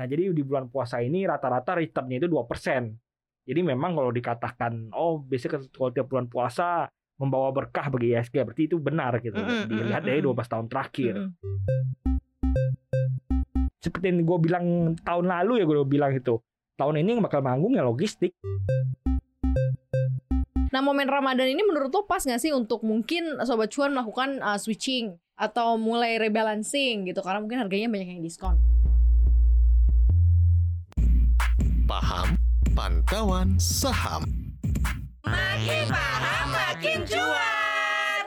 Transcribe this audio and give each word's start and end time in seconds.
Nah, 0.00 0.08
jadi 0.08 0.32
di 0.32 0.40
bulan 0.40 0.72
puasa 0.72 1.04
ini 1.04 1.28
rata-rata 1.28 1.76
returnnya 1.76 2.24
itu 2.24 2.28
2%. 2.32 2.40
Jadi 3.44 3.60
memang 3.60 3.92
kalau 3.92 4.08
dikatakan, 4.08 4.88
oh 4.96 5.20
biasanya 5.20 5.60
kalau 5.76 5.92
tiap 5.92 6.08
bulan 6.08 6.24
puasa 6.24 6.88
membawa 7.20 7.52
berkah 7.52 7.92
bagi 7.92 8.16
ISG, 8.16 8.40
berarti 8.40 8.64
itu 8.64 8.80
benar 8.80 9.20
gitu. 9.20 9.36
Mm, 9.36 9.68
Dilihat 9.68 10.00
dari 10.00 10.24
mm. 10.24 10.32
12 10.32 10.52
tahun 10.56 10.66
terakhir. 10.72 11.14
Seperti 13.84 14.08
yang 14.08 14.24
gue 14.24 14.38
bilang 14.40 14.96
tahun 15.04 15.26
lalu 15.28 15.60
ya 15.60 15.64
gue 15.68 15.84
bilang 15.84 16.16
itu. 16.16 16.40
Tahun 16.80 16.96
ini 16.96 17.20
yang 17.20 17.20
bakal 17.20 17.44
manggung 17.44 17.76
ya 17.76 17.84
logistik. 17.84 18.32
Nah 20.72 20.80
momen 20.80 21.12
Ramadan 21.12 21.44
ini 21.44 21.60
menurut 21.60 21.92
lo 21.92 22.08
pas 22.08 22.24
gak 22.24 22.40
sih 22.40 22.56
untuk 22.56 22.88
mungkin 22.88 23.36
Sobat 23.44 23.68
Cuan 23.68 23.92
melakukan 23.92 24.40
uh, 24.40 24.56
switching 24.56 25.20
atau 25.36 25.76
mulai 25.76 26.16
rebalancing 26.16 27.04
gitu 27.04 27.20
karena 27.20 27.44
mungkin 27.44 27.60
harganya 27.60 27.92
banyak 27.92 28.16
yang 28.16 28.24
diskon. 28.24 28.56
Paham 31.90 32.38
Pantauan 32.70 33.58
Saham. 33.58 34.22
Makin 35.26 35.90
paham 35.90 36.46
makin 36.54 37.02
cuan. 37.02 38.26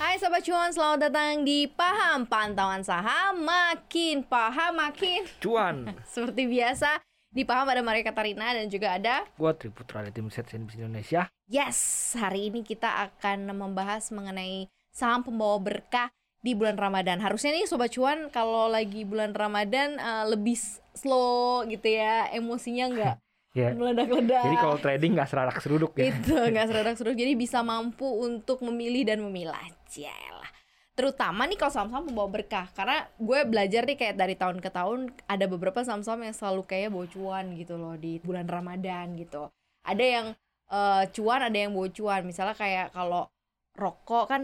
Hai 0.00 0.16
Sobat 0.16 0.40
Cuan, 0.40 0.72
selamat 0.72 1.12
datang 1.12 1.44
di 1.44 1.68
Paham 1.68 2.24
Pantauan 2.24 2.80
Saham 2.80 3.44
Makin 3.44 4.24
paham 4.24 4.80
makin 4.80 5.28
Cuan. 5.36 5.92
Seperti 6.16 6.48
biasa 6.48 6.96
di 7.28 7.44
Paham 7.44 7.68
ada 7.68 7.84
Maria 7.84 8.08
Katarina 8.08 8.56
dan 8.56 8.72
juga 8.72 8.96
ada 8.96 9.28
gue 9.36 9.52
Triputra 9.60 10.00
dari 10.00 10.16
tim 10.16 10.32
Set 10.32 10.48
Indonesia. 10.56 11.28
Yes, 11.44 12.16
hari 12.16 12.48
ini 12.48 12.64
kita 12.64 13.12
akan 13.12 13.52
membahas 13.52 14.08
mengenai 14.08 14.72
saham 14.96 15.28
pembawa 15.28 15.60
berkah 15.60 16.08
di 16.44 16.52
bulan 16.52 16.76
Ramadan. 16.76 17.18
Harusnya 17.18 17.56
nih 17.56 17.64
Sobat 17.64 17.88
Cuan 17.90 18.28
kalau 18.28 18.68
lagi 18.68 19.08
bulan 19.08 19.32
Ramadan 19.32 19.96
eh, 19.96 20.24
lebih 20.28 20.60
slow 20.92 21.64
gitu 21.64 21.88
ya, 21.88 22.28
emosinya 22.30 22.86
nggak 22.92 23.16
Ya. 23.54 23.70
meledak-ledak. 23.70 24.50
Jadi 24.50 24.56
kalau 24.58 24.76
trading 24.76 25.14
nggak 25.14 25.30
seradak 25.30 25.62
seruduk 25.62 25.94
ya. 25.94 26.10
itu 26.10 26.34
nggak 26.34 26.66
seradak 26.66 26.98
seruduk 26.98 27.22
jadi 27.22 27.38
bisa 27.38 27.62
mampu 27.62 28.02
untuk 28.02 28.58
memilih 28.66 29.06
dan 29.06 29.22
memilah 29.22 29.62
Jalah. 29.86 30.50
terutama 30.98 31.46
nih 31.46 31.54
kalau 31.54 31.70
saham-saham 31.70 32.10
membawa 32.10 32.34
berkah 32.34 32.66
karena 32.74 33.06
gue 33.14 33.38
belajar 33.46 33.86
nih 33.86 33.94
kayak 33.94 34.18
dari 34.18 34.34
tahun 34.34 34.58
ke 34.58 34.74
tahun 34.74 35.06
ada 35.30 35.46
beberapa 35.46 35.86
saham-saham 35.86 36.26
yang 36.26 36.34
selalu 36.34 36.66
kayak 36.66 36.90
bawa 36.90 37.06
cuan 37.06 37.54
gitu 37.54 37.78
loh 37.78 37.94
di 37.94 38.18
bulan 38.18 38.50
Ramadan 38.50 39.14
gitu 39.14 39.46
ada 39.86 40.02
yang 40.02 40.26
eh, 40.66 41.02
cuan 41.14 41.40
ada 41.46 41.54
yang 41.54 41.70
bawa 41.70 41.88
cuan 41.94 42.26
misalnya 42.26 42.58
kayak 42.58 42.90
kalau 42.90 43.30
rokok 43.74 44.34
kan 44.34 44.42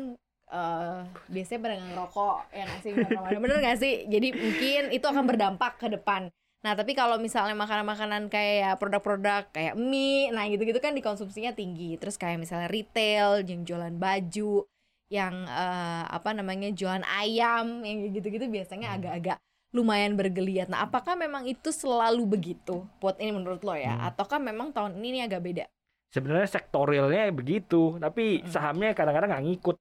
eh 0.51 1.01
biasanya 1.31 1.61
pada 1.62 1.77
ngerokok 1.79 2.37
ya 2.51 2.62
nggak 2.67 2.81
sih 2.83 2.91
Ramadan 2.95 3.41
bener 3.41 3.59
nggak 3.62 3.79
sih 3.79 3.93
jadi 4.11 4.29
mungkin 4.34 4.83
itu 4.91 5.06
akan 5.06 5.25
berdampak 5.25 5.79
ke 5.79 5.89
depan 5.95 6.31
Nah, 6.61 6.77
tapi 6.77 6.93
kalau 6.93 7.17
misalnya 7.17 7.56
makanan-makanan 7.56 8.29
kayak 8.29 8.77
produk-produk 8.77 9.48
kayak 9.48 9.81
mie, 9.81 10.28
nah 10.28 10.45
gitu-gitu 10.45 10.77
kan 10.77 10.93
dikonsumsinya 10.93 11.56
tinggi. 11.56 11.97
Terus 11.97 12.21
kayak 12.21 12.37
misalnya 12.37 12.69
retail, 12.69 13.41
yang 13.48 13.65
jualan 13.65 13.97
baju, 13.97 14.69
yang 15.09 15.34
eh, 15.48 16.05
apa 16.05 16.37
namanya 16.37 16.69
jualan 16.69 17.01
ayam, 17.17 17.81
yang 17.81 18.12
gitu-gitu 18.12 18.45
biasanya 18.53 18.93
agak-agak 18.93 19.41
lumayan 19.73 20.21
bergeliat. 20.21 20.69
Nah, 20.69 20.84
apakah 20.84 21.17
memang 21.17 21.48
itu 21.48 21.73
selalu 21.73 22.28
begitu? 22.28 22.84
Buat 23.01 23.23
ini 23.23 23.33
menurut 23.33 23.65
lo 23.65 23.73
ya? 23.73 23.97
Hmm. 23.97 24.12
Ataukah 24.12 24.37
memang 24.37 24.77
tahun 24.77 25.01
ini 25.01 25.17
nih 25.17 25.23
agak 25.33 25.41
beda? 25.41 25.65
Sebenarnya 26.11 26.51
sektorialnya 26.51 27.31
begitu, 27.31 27.97
tapi 28.03 28.43
sahamnya 28.51 28.93
kadang-kadang 28.93 29.31
nggak 29.31 29.45
ngikut. 29.47 29.77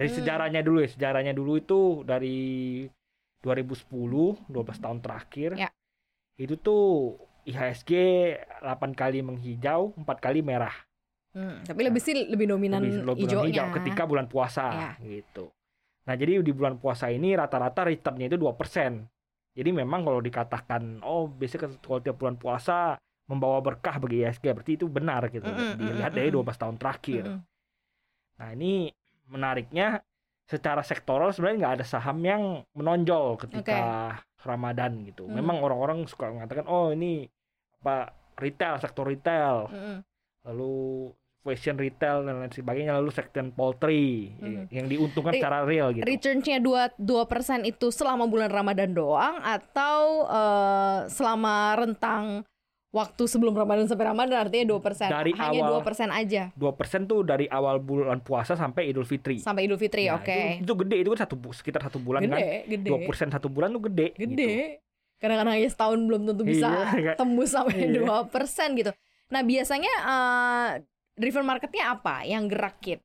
Dari 0.00 0.08
Hmm. 0.08 0.16
sejarahnya 0.16 0.60
dulu 0.64 0.80
ya, 0.80 0.88
sejarahnya 0.88 1.36
dulu 1.36 1.52
itu 1.54 1.80
dari 2.02 2.88
2010, 3.38 4.40
12 4.48 4.80
tahun 4.80 4.98
terakhir. 4.98 5.50
Ya. 5.56 5.68
Itu 6.34 6.56
tuh 6.56 7.16
IHSG 7.44 7.92
8 8.60 8.92
kali 8.92 9.20
menghijau, 9.20 9.92
4 9.94 10.18
kali 10.18 10.40
merah. 10.40 10.72
Hmm, 11.30 11.62
tapi 11.62 11.84
lebih 11.84 12.00
sih 12.00 12.16
lebih 12.16 12.48
dominan 12.48 12.80
Lebih- 12.80 13.04
lebih 13.06 13.22
hijaunya. 13.22 13.48
hijau 13.54 13.66
ketika 13.76 14.02
bulan 14.02 14.26
puasa 14.26 14.66
Ya. 14.66 14.90
gitu. 15.00 15.52
Nah, 16.02 16.16
jadi 16.16 16.40
di 16.40 16.50
bulan 16.50 16.74
puasa 16.74 17.06
ini 17.06 17.36
rata-rata 17.36 17.86
returnnya 17.86 18.26
itu 18.26 18.34
2%. 18.34 19.06
Jadi 19.52 19.70
memang 19.70 20.02
kalau 20.02 20.18
dikatakan 20.18 21.04
oh 21.04 21.28
biasanya 21.28 21.76
kalau 21.78 22.00
tiap 22.00 22.16
bulan 22.16 22.34
puasa 22.34 22.96
membawa 23.28 23.60
berkah 23.60 24.00
bagi 24.00 24.24
IHSG, 24.24 24.44
berarti 24.50 24.72
itu 24.74 24.86
benar 24.88 25.28
gitu. 25.28 25.44
Mm-mm, 25.44 25.76
Dilihat 25.76 26.10
mm-mm, 26.10 26.18
dari 26.18 26.28
mm-mm. 26.28 26.42
12 26.42 26.56
tahun 26.58 26.76
terakhir. 26.76 27.22
Mm-mm. 27.28 27.40
Nah 28.36 28.48
ini 28.50 28.72
menariknya 29.30 30.02
secara 30.44 30.82
sektoral 30.82 31.30
sebenarnya 31.30 31.58
nggak 31.62 31.74
ada 31.78 31.86
saham 31.86 32.18
yang 32.20 32.42
menonjol 32.74 33.38
ketika 33.38 33.78
Ramadan 34.42 35.06
gitu. 35.06 35.30
Hmm. 35.30 35.38
Memang 35.38 35.62
orang-orang 35.62 36.02
suka 36.10 36.26
mengatakan 36.26 36.66
oh 36.66 36.90
ini 36.90 37.30
apa 37.80 38.10
retail 38.36 38.76
sektor 38.82 39.06
retail, 39.06 39.70
Mm-mm. 39.70 40.02
lalu 40.44 41.08
fashion 41.40 41.80
retail 41.80 42.26
dan 42.28 42.36
lain 42.36 42.52
sebagainya, 42.52 43.00
lalu 43.00 43.08
sektor 43.14 43.40
poultry 43.54 44.34
Hmm. 44.36 44.68
yang 44.68 44.90
diuntungkan 44.90 45.32
Re- 45.32 45.40
secara 45.40 45.64
real 45.64 45.94
gitu. 45.94 46.04
Returns-nya 46.04 46.58
2 46.60 47.00
2% 47.00 47.64
itu 47.64 47.88
selama 47.88 48.28
bulan 48.28 48.50
Ramadan 48.52 48.92
doang 48.92 49.40
atau 49.40 50.26
eh, 50.28 50.98
selama 51.08 51.78
rentang 51.78 52.44
waktu 52.90 53.22
sebelum 53.24 53.54
Ramadan 53.54 53.86
sampai 53.86 54.06
Ramadan 54.06 54.36
artinya 54.40 54.66
2%. 54.68 55.06
Dari 55.08 55.30
Hanya 55.32 55.62
awal- 55.62 55.80
2% 55.80 56.10
aja 56.10 56.42
2% 56.52 57.06
tuh 57.06 57.22
dari 57.22 57.46
awal 57.46 57.78
bulan 57.78 58.18
puasa 58.18 58.52
sampai 58.52 58.90
Idul 58.90 59.04
Fitri. 59.04 59.38
sampai 59.38 59.64
Idul 59.64 59.78
Fitri, 59.78 60.06
Nah, 60.06 60.18
oke. 60.18 60.34
itu, 60.58 60.66
itu 60.66 60.72
gede 60.76 60.96
itu 60.98 61.08
kan 61.08 61.20
satu 61.20 61.36
sekitar 61.50 61.80
satu 61.82 61.98
bulan 61.98 62.20
kan. 62.24 62.36
Gede, 62.36 62.54
gede. 62.68 62.88
2% 62.90 63.30
satu 63.30 63.46
bulan 63.46 63.70
tuh 63.70 63.82
gede. 63.86 64.08
gitu. 64.14 64.34
Gede. 64.34 64.82
Kadang-kadang 65.16 65.54
aja 65.54 65.68
setahun 65.68 65.98
belum 66.00 66.22
tentu 66.24 66.42
bisa 66.42 66.68
Iya, 66.96 67.12
tembus 67.14 67.52
sampai 67.52 67.76
Iya. 67.88 68.02
2% 68.26 68.68
gitu. 68.74 68.90
Nah, 69.28 69.42
biasanya 69.42 69.92
eh, 70.02 70.70
driven 71.14 71.44
marketnya 71.44 71.92
apa 71.92 72.24
yang 72.24 72.46
gerakin? 72.46 72.98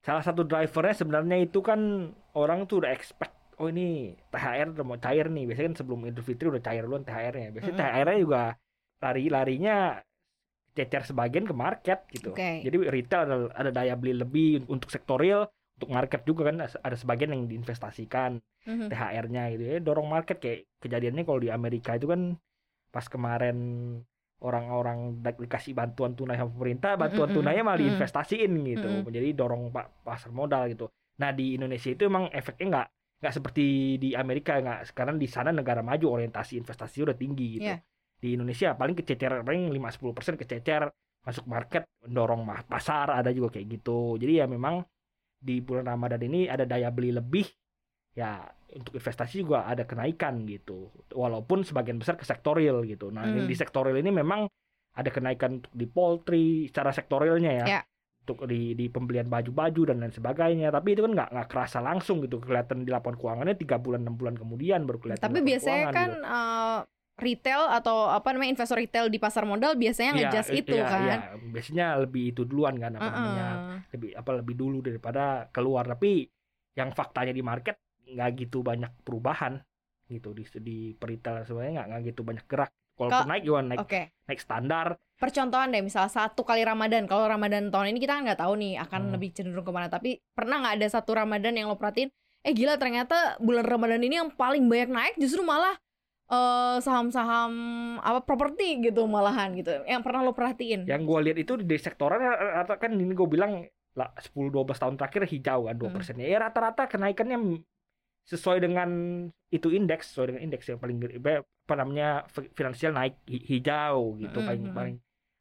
Salah 0.00 0.22
satu 0.22 0.44
drivernya 0.44 0.94
sebenarnya 0.94 1.36
itu 1.40 1.58
kan 1.58 1.80
orang 2.32 2.62
tuh 2.64 2.78
udah 2.78 2.92
expect 2.92 3.34
oh 3.56 3.66
ini 3.66 4.12
THR 4.28 4.70
udah 4.70 4.84
mau 4.84 4.94
cair 4.96 5.26
nih. 5.26 5.48
Biasanya 5.48 5.66
kan 5.66 5.76
sebelum 5.76 6.04
Idul 6.04 6.22
Fitri 6.22 6.46
udah 6.46 6.60
cair 6.60 6.84
duluan 6.84 7.02
THR-nya. 7.02 7.48
Biasanya 7.50 7.74
Mm-mm. 7.74 7.90
THR-nya 7.90 8.18
juga 8.20 8.42
lari-larinya 9.02 10.00
cecer 10.76 11.02
sebagian 11.08 11.48
ke 11.48 11.54
market 11.56 12.04
gitu. 12.12 12.36
Oke. 12.36 12.60
Jadi 12.60 12.76
retail 12.92 13.20
ada, 13.24 13.36
ada 13.56 13.70
daya 13.72 13.94
beli 13.96 14.12
lebih 14.12 14.68
untuk 14.68 14.92
sektor 14.92 15.16
real, 15.16 15.48
untuk 15.80 15.88
market 15.92 16.20
juga 16.28 16.52
kan 16.52 16.60
ada 16.60 16.96
sebagian 16.96 17.32
yang 17.32 17.42
diinvestasikan 17.48 18.40
Mhm. 18.68 18.90
THR-nya 18.92 19.42
gitu 19.56 19.62
ya. 19.64 19.76
Dorong 19.80 20.08
market 20.10 20.36
kayak 20.42 20.68
kejadiannya 20.84 21.24
kalau 21.24 21.40
di 21.40 21.48
Amerika 21.48 21.96
itu 21.96 22.06
kan 22.10 22.36
pas 22.92 23.06
kemarin 23.08 23.56
orang-orang 24.36 25.24
di- 25.24 25.38
dikasih 25.48 25.72
bantuan 25.72 26.12
tunai 26.12 26.36
sama 26.36 26.52
pemerintah, 26.52 26.92
bantuan 27.00 27.28
Mm-mm, 27.32 27.36
tunainya 27.40 27.62
malah 27.64 27.80
mm-mm. 27.80 27.88
diinvestasiin 27.96 28.52
gitu. 28.52 28.88
Mm-mm. 28.88 29.08
Jadi 29.08 29.28
dorong 29.32 29.72
pa- 29.72 29.88
pasar 30.04 30.28
modal 30.28 30.68
gitu. 30.68 30.92
Nah, 31.16 31.32
di 31.32 31.56
Indonesia 31.56 31.88
itu 31.88 32.04
emang 32.04 32.28
efeknya 32.28 32.66
nggak 32.68 32.86
nggak 33.16 33.32
seperti 33.32 33.96
di 33.96 34.12
Amerika 34.12 34.60
nggak 34.60 34.92
sekarang 34.92 35.16
di 35.16 35.24
sana 35.24 35.48
negara 35.48 35.80
maju 35.80 36.20
orientasi 36.20 36.60
investasi 36.60 37.00
udah 37.00 37.16
tinggi 37.16 37.46
gitu. 37.60 37.72
Iya. 37.72 37.80
Di 38.16 38.34
Indonesia 38.34 38.72
paling 38.72 38.94
kececer 38.94 39.42
paling 39.42 39.68
5-10% 39.70 40.36
kececer 40.36 40.88
masuk 41.20 41.44
market 41.44 41.82
mendorong 42.00 42.40
ma- 42.40 42.62
pasar 42.62 43.10
ada 43.10 43.28
juga 43.30 43.52
kayak 43.52 43.66
gitu. 43.72 44.16
Jadi 44.16 44.32
ya 44.36 44.46
memang 44.46 44.80
di 45.36 45.58
bulan 45.58 45.86
Ramadan 45.86 46.22
ini 46.22 46.46
ada 46.46 46.62
daya 46.62 46.88
beli 46.88 47.10
lebih 47.10 47.44
ya 48.12 48.40
untuk 48.72 48.94
investasi 48.94 49.42
juga 49.42 49.64
ada 49.64 49.84
kenaikan 49.84 50.42
gitu. 50.44 50.88
Walaupun 51.10 51.62
sebagian 51.62 51.98
besar 51.98 52.16
ke 52.16 52.24
sektorial 52.24 52.82
gitu. 52.84 53.10
Nah, 53.10 53.22
Hmm. 53.22 53.44
di 53.44 53.52
sektorial 53.52 53.96
ini 53.96 54.10
memang 54.10 54.48
ada 54.92 55.10
kenaikan 55.10 55.60
untuk 55.60 55.72
di 55.72 55.84
poultry 55.84 56.46
secara 56.66 56.88
sektorialnya 56.88 57.52
ya. 57.54 57.66
Ya. 57.68 57.80
Untuk 58.22 58.48
di 58.48 58.72
di 58.72 58.88
pembelian 58.88 59.28
baju-baju 59.28 59.82
dan 59.84 60.00
lain 60.00 60.10
sebagainya. 60.10 60.72
Tapi 60.72 60.88
itu 60.90 61.04
kan 61.04 61.12
nggak 61.12 61.30
nggak 61.30 61.48
kerasa 61.48 61.78
langsung 61.78 62.18
gitu 62.20 62.40
kelihatan 62.40 62.82
di 62.82 62.90
laporan 62.90 63.14
keuangannya 63.14 63.54
tiga 63.54 63.76
bulan 63.76 64.02
enam 64.02 64.14
bulan 64.14 64.34
kemudian 64.34 64.82
baru 64.82 64.98
kelihatan. 64.98 65.22
Tapi 65.22 65.40
biasanya 65.42 65.84
kan 65.92 66.08
gitu. 66.10 66.24
eh, 66.24 66.78
retail 67.16 67.72
atau 67.72 68.12
apa 68.12 68.28
namanya 68.30 68.52
investor 68.52 68.76
retail 68.76 69.08
di 69.08 69.16
pasar 69.16 69.42
modal 69.42 69.72
biasanya 69.74 70.12
ngejas 70.12 70.52
i- 70.52 70.60
itu 70.60 70.76
iya, 70.76 70.84
kan. 70.84 71.00
iya. 71.02 71.16
biasanya 71.40 71.86
lebih 71.98 72.30
itu 72.30 72.44
duluan 72.44 72.76
kan 72.76 72.92
apa 72.92 73.08
namanya 73.08 73.46
Heeh. 73.48 73.78
lebih 73.96 74.10
apa 74.12 74.30
lebih 74.36 74.54
dulu 74.54 74.78
daripada 74.80 75.24
keluar 75.48 75.88
tapi 75.88 76.28
yang 76.76 76.92
faktanya 76.92 77.32
di 77.32 77.40
market 77.40 77.80
nggak 78.06 78.30
gitu 78.38 78.60
banyak 78.60 78.92
perubahan 79.00 79.56
gitu 80.06 80.30
di 80.30 80.44
di 80.60 80.76
peritel 80.92 81.42
sebenarnya 81.42 81.72
nggak 81.74 81.86
nggak 81.88 82.02
gitu 82.06 82.20
banyak 82.20 82.44
gerak 82.44 82.70
kalau 82.94 83.10
Kal- 83.10 83.26
naik 83.26 83.42
juga 83.42 83.60
naik 83.64 83.80
Oke. 83.80 84.02
naik 84.24 84.40
standar 84.40 84.86
Percontohan 85.16 85.72
deh, 85.72 85.80
misal 85.80 86.12
satu 86.12 86.44
kali 86.44 86.60
Ramadan. 86.60 87.08
Kalau 87.08 87.24
Ramadan 87.24 87.72
tahun 87.72 87.88
ini 87.88 88.04
kita 88.04 88.20
kan 88.20 88.28
nggak 88.28 88.36
tahu 88.36 88.52
nih 88.60 88.76
akan 88.76 89.00
Hmm. 89.00 89.12
lebih 89.16 89.32
cenderung 89.32 89.64
ke 89.64 89.72
mana. 89.72 89.88
Tapi 89.88 90.20
pernah 90.28 90.60
nggak 90.60 90.76
ada 90.76 90.88
satu 90.92 91.16
Ramadan 91.16 91.56
yang 91.56 91.72
lo 91.72 91.80
perhatiin? 91.80 92.12
Eh 92.44 92.52
gila 92.52 92.76
ternyata 92.76 93.40
bulan 93.40 93.64
Ramadan 93.64 94.04
ini 94.04 94.20
yang 94.20 94.28
paling 94.28 94.68
banyak 94.68 94.92
naik 94.92 95.14
justru 95.16 95.40
malah 95.40 95.72
eh, 96.30 96.76
saham-saham 96.82 97.52
apa 98.02 98.20
properti 98.26 98.82
gitu 98.90 99.06
malahan 99.06 99.54
gitu. 99.58 99.70
Yang 99.86 100.02
pernah 100.06 100.20
lo 100.26 100.32
perhatiin? 100.34 100.80
yang 100.86 101.02
gue 101.06 101.18
lihat 101.26 101.38
itu 101.42 101.52
di 101.60 101.76
sektoran 101.78 102.20
rata 102.22 102.74
kan 102.78 102.90
ini 102.94 103.12
gue 103.14 103.28
bilang 103.28 103.52
lah 103.96 104.12
10-12 104.20 104.76
tahun 104.76 104.94
terakhir 105.00 105.24
hijau 105.24 105.60
kan 105.66 105.74
dua 105.80 105.88
Hmm. 105.88 105.96
persennya 105.96 106.26
ya 106.28 106.38
rata-rata 106.44 106.84
kenaikannya 106.84 107.64
sesuai 108.26 108.58
dengan 108.58 108.90
itu 109.54 109.68
indeks 109.70 110.10
sesuai 110.12 110.34
dengan 110.34 110.42
indeks 110.50 110.66
yang 110.66 110.78
paling 110.82 110.98
apa 111.00 111.74
namanya 111.78 112.08
fi- 112.26 112.50
finansial 112.52 112.92
naik 112.92 113.14
hi- 113.30 113.46
hijau 113.56 114.18
gitu 114.18 114.38
Mm, 114.42 114.46
paling 114.46 114.62
mm, 114.66 114.74
paling 114.76 114.96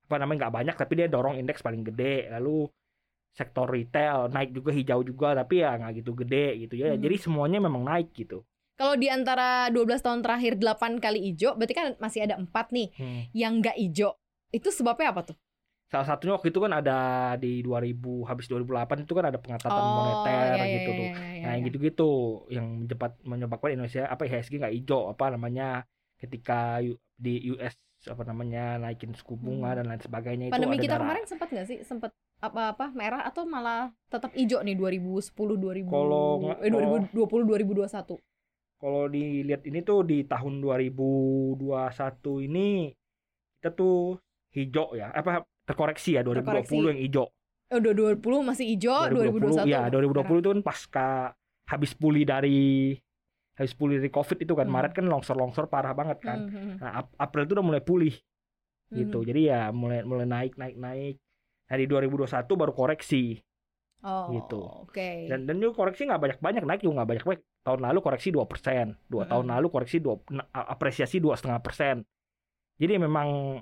apa 0.06 0.16
namanya 0.22 0.38
nggak 0.46 0.56
banyak 0.56 0.76
tapi 0.78 0.94
dia 1.02 1.08
dorong 1.10 1.36
indeks 1.42 1.66
paling 1.66 1.82
gede 1.82 2.30
lalu 2.30 2.70
sektor 3.36 3.68
retail 3.68 4.32
naik 4.32 4.54
juga 4.56 4.72
hijau 4.72 5.02
juga 5.04 5.36
tapi 5.36 5.66
ya 5.66 5.76
nggak 5.76 5.94
gitu 6.06 6.12
gede 6.24 6.46
gitu 6.66 6.74
ya 6.80 6.94
Mhm. 6.96 7.02
jadi 7.04 7.16
semuanya 7.20 7.60
memang 7.60 7.84
naik 7.84 8.14
gitu 8.16 8.46
Kalau 8.76 9.00
di 9.00 9.08
antara 9.08 9.72
12 9.72 10.04
tahun 10.04 10.20
terakhir 10.20 10.60
8 10.60 11.00
kali 11.00 11.32
ijo, 11.32 11.56
berarti 11.56 11.74
kan 11.76 11.88
masih 11.96 12.28
ada 12.28 12.36
empat 12.36 12.76
nih 12.76 12.92
yang 13.32 13.64
nggak 13.64 13.80
ijo. 13.80 14.20
Itu 14.52 14.72
sebabnya 14.72 15.16
apa 15.16 15.32
tuh? 15.32 15.38
salah 15.86 16.08
satunya 16.12 16.34
waktu 16.34 16.50
itu 16.50 16.60
kan 16.60 16.74
ada 16.74 16.98
di 17.38 17.62
2000 17.62 18.26
habis 18.26 18.50
2008 18.50 19.06
itu 19.06 19.14
kan 19.14 19.26
ada 19.30 19.38
pengetatan 19.38 19.80
iya, 19.80 19.94
moneter 19.94 20.56
iya, 20.58 20.66
gitu 20.66 20.90
iya, 20.90 20.98
tuh 20.98 21.06
iya, 21.06 21.14
iya, 21.14 21.44
Nah, 21.46 21.54
iya. 21.56 21.64
gitu-gitu 21.64 22.10
yang 22.50 22.66
mencepat 22.84 23.12
menyebabkan 23.22 23.70
Indonesia 23.78 24.04
apa 24.10 24.26
IHSG 24.26 24.60
nggak 24.60 24.74
hijau 24.82 25.14
apa 25.14 25.26
namanya 25.38 25.86
ketika 26.18 26.82
di 27.16 27.34
US 27.54 27.78
apa 28.06 28.22
namanya 28.26 28.82
naikin 28.82 29.14
suku 29.14 29.38
bunga 29.38 29.72
Hmm. 29.74 29.78
dan 29.82 29.86
lain 29.94 30.02
sebagainya 30.02 30.46
itu 30.50 30.54
Pandemi 30.58 30.78
ada 30.78 30.84
kita 30.84 30.96
darah. 30.98 31.04
kemarin 31.06 31.26
sempat 31.30 31.48
nggak 31.54 31.68
sih? 31.70 31.78
Sempat 31.86 32.12
apa-apa 32.42 32.86
merah 32.92 33.22
atau 33.24 33.48
malah 33.48 33.94
tetap 34.10 34.34
ijo 34.36 34.58
nih 34.62 34.76
2010 34.78 35.32
2000 35.58 35.86
Kalau 35.86 36.26
eh 36.60 36.70
2020 36.70 37.46
2021. 37.46 38.20
Kalau 38.76 39.08
dilihat 39.08 39.64
ini 39.64 39.80
tuh 39.82 40.04
di 40.04 40.24
tahun 40.24 40.60
2021 40.60 41.58
ini 42.44 42.92
kita 43.58 43.72
tuh 43.72 44.20
hijau 44.52 44.94
ya 44.94 45.10
apa 45.10 45.42
terkoreksi 45.64 46.16
ya 46.16 46.22
2020 46.22 46.44
Terkoreksi. 46.44 46.76
yang 46.86 47.00
hijau. 47.02 47.26
Oh, 47.66 47.80
2020 47.82 48.46
masih 48.46 48.66
ijo, 48.70 48.94
2021. 49.10 49.66
ya 49.66 49.90
2020 49.90 50.38
itu 50.38 50.50
kan 50.52 50.62
pasca 50.62 51.08
habis 51.66 51.98
pulih 51.98 52.22
dari 52.22 52.94
habis 53.56 53.74
pulih 53.74 53.98
dari 53.98 54.12
Covid 54.12 54.38
itu 54.38 54.54
kan 54.54 54.68
Hmm. 54.68 54.76
Maret 54.76 54.94
kan 54.94 55.06
longsor-longsor 55.08 55.66
parah 55.66 55.92
banget 55.92 56.22
kan. 56.22 56.46
Hmm, 56.46 56.52
hmm, 56.52 56.66
hmm. 56.68 56.78
Nah, 56.78 56.92
Ap- 57.02 57.16
April 57.18 57.48
itu 57.48 57.54
udah 57.58 57.66
mulai 57.66 57.82
pulih 57.82 58.14
gitu. 58.92 59.18
Hmm. 59.18 59.28
Jadi 59.28 59.42
ya 59.50 59.72
mulai 59.72 60.06
mulai 60.06 60.28
naik 60.28 60.54
naik 60.56 60.78
naik. 60.78 61.16
Nah 61.66 61.76
di 61.76 61.86
2021 61.88 62.30
baru 62.54 62.72
koreksi 62.72 63.42
Oh, 64.06 64.30
gitu. 64.30 64.62
Oke. 64.86 65.26
dan 65.26 65.50
dan 65.50 65.58
juga 65.58 65.74
koreksi 65.76 66.06
nggak 66.06 66.22
banyak 66.22 66.38
banyak 66.38 66.64
naik 66.64 66.82
juga 66.86 67.02
nggak 67.02 67.10
banyak 67.10 67.26
banyak. 67.26 67.44
Tahun 67.66 67.82
lalu 67.82 68.00
koreksi 68.06 68.30
2 68.30 68.46
persen, 68.46 68.94
dua 69.10 69.26
Mm-mm. 69.26 69.32
tahun 69.34 69.46
lalu 69.58 69.68
koreksi 69.74 69.98
dua 69.98 70.22
na- 70.30 70.46
apresiasi 70.54 71.18
dua 71.18 71.34
setengah 71.34 71.66
persen. 71.66 72.06
Jadi 72.78 73.02
memang 73.02 73.58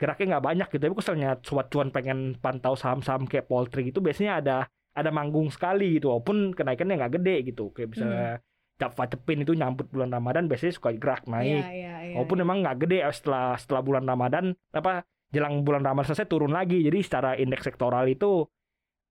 geraknya 0.00 0.36
nggak 0.36 0.44
banyak 0.44 0.68
gitu. 0.72 0.82
Tapi 0.88 0.94
misalnya 0.96 1.30
sobat 1.44 1.68
cuan 1.68 1.92
pengen 1.92 2.40
pantau 2.40 2.72
saham-saham 2.72 3.28
kayak 3.28 3.44
poultry 3.44 3.92
gitu 3.92 4.00
biasanya 4.00 4.40
ada 4.40 4.56
ada 4.96 5.10
manggung 5.12 5.52
sekali 5.52 6.00
gitu. 6.00 6.08
Walaupun 6.08 6.56
kenaikannya 6.56 6.96
nggak 6.96 7.12
gede 7.20 7.36
gitu. 7.52 7.68
Kayak 7.76 7.88
misalnya 7.92 8.28
Java 8.76 9.04
Cepin 9.08 9.40
itu 9.44 9.52
nyambut 9.56 9.88
bulan 9.88 10.12
Ramadan 10.12 10.48
biasanya 10.48 10.72
suka 10.72 10.92
gerak 10.96 11.24
naik. 11.28 11.60
Iya, 11.60 11.68
iya, 11.72 11.94
iya. 12.08 12.14
Walaupun 12.16 12.38
memang 12.40 12.56
nggak 12.64 12.76
gede 12.88 13.04
ya 13.04 13.12
setelah 13.12 13.56
setelah 13.60 13.82
bulan 13.84 14.04
Ramadan 14.08 14.56
apa 14.72 15.04
jelang 15.28 15.60
bulan 15.60 15.84
Ramadan 15.84 16.12
selesai 16.12 16.28
turun 16.28 16.52
lagi. 16.56 16.80
Jadi 16.80 16.98
secara 17.04 17.36
indeks 17.36 17.68
sektoral 17.68 18.08
itu 18.08 18.48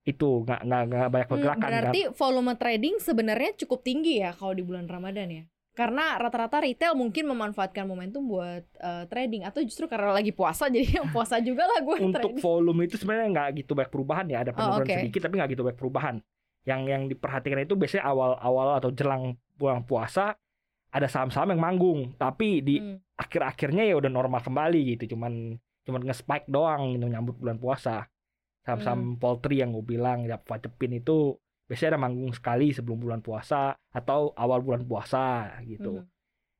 itu 0.05 0.45
nggak 0.45 0.61
nggak 0.63 1.09
banyak 1.09 1.25
Hmm, 1.25 1.33
pergerakan 1.33 1.59
kan. 1.59 1.71
berarti 1.81 2.01
volume 2.13 2.53
trading 2.53 2.95
sebenarnya 2.99 3.51
cukup 3.57 3.81
tinggi 3.81 4.21
ya 4.21 4.31
kalau 4.31 4.53
di 4.53 4.61
bulan 4.61 4.85
Ramadan 4.85 5.27
ya. 5.27 5.43
Karena 5.75 6.15
rata-rata 6.15 6.63
retail 6.63 6.95
mungkin 6.95 7.27
memanfaatkan 7.27 7.83
momentum 7.83 8.23
buat 8.23 8.63
eh, 8.71 9.03
trading 9.05 9.43
atau 9.43 9.59
justru 9.59 9.85
karena 9.85 10.13
lagi 10.13 10.31
puasa 10.31 10.69
jadi 10.71 10.85
puasa 11.09 11.41
juga 11.41 11.65
lah 11.65 11.81
gue 11.81 11.97
Untuk 11.99 12.21
trading. 12.31 12.39
volume 12.39 12.85
itu 12.85 12.95
sebenarnya 12.95 13.27
nggak 13.29 13.49
gitu 13.59 13.71
banyak 13.73 13.91
perubahan 13.91 14.25
ya. 14.25 14.37
Ada 14.39 14.51
penurunan 14.53 14.85
oke. 14.85 14.93
sedikit 14.93 15.19
tapi 15.19 15.33
nggak 15.35 15.49
gitu 15.51 15.61
banyak 15.63 15.75
perubahan. 15.75 16.15
Yang 16.63 16.81
yang 16.87 17.03
diperhatikan 17.07 17.59
itu 17.59 17.73
biasanya 17.73 18.05
awal-awal 18.05 18.67
atau 18.77 18.89
jelang 18.89 19.23
bulan 19.53 19.83
puasa 19.83 20.37
ada 20.89 21.07
saham-saham 21.07 21.51
yang 21.51 21.61
manggung. 21.61 22.13
Tapi 22.15 22.61
di 22.61 22.75
Hmm. 22.77 23.01
akhir-akhirnya 23.15 23.83
ya 23.83 23.97
udah 23.97 24.07
normal 24.07 24.39
kembali 24.39 24.95
gitu. 24.95 25.11
Cuman 25.11 25.57
cuman 25.81 26.01
nge-spike 26.03 26.47
doang 26.47 26.93
gitu 26.93 27.05
nyambut 27.05 27.35
bulan 27.35 27.57
puasa. 27.57 28.07
Hmm. 28.65 28.81
Saham-saham 28.81 29.21
poultry 29.21 29.61
yang 29.61 29.69
gue 29.77 29.85
bilang 29.85 30.25
ya 30.25 30.41
Cepin 30.41 30.97
itu 30.97 31.37
biasanya 31.69 31.97
ada 31.97 32.01
manggung 32.01 32.33
sekali 32.33 32.73
sebelum 32.73 32.97
bulan 32.97 33.21
puasa 33.21 33.77
atau 33.93 34.33
awal 34.33 34.65
bulan 34.65 34.81
puasa 34.85 35.53
gitu. 35.65 36.01
Mhm. 36.01 36.09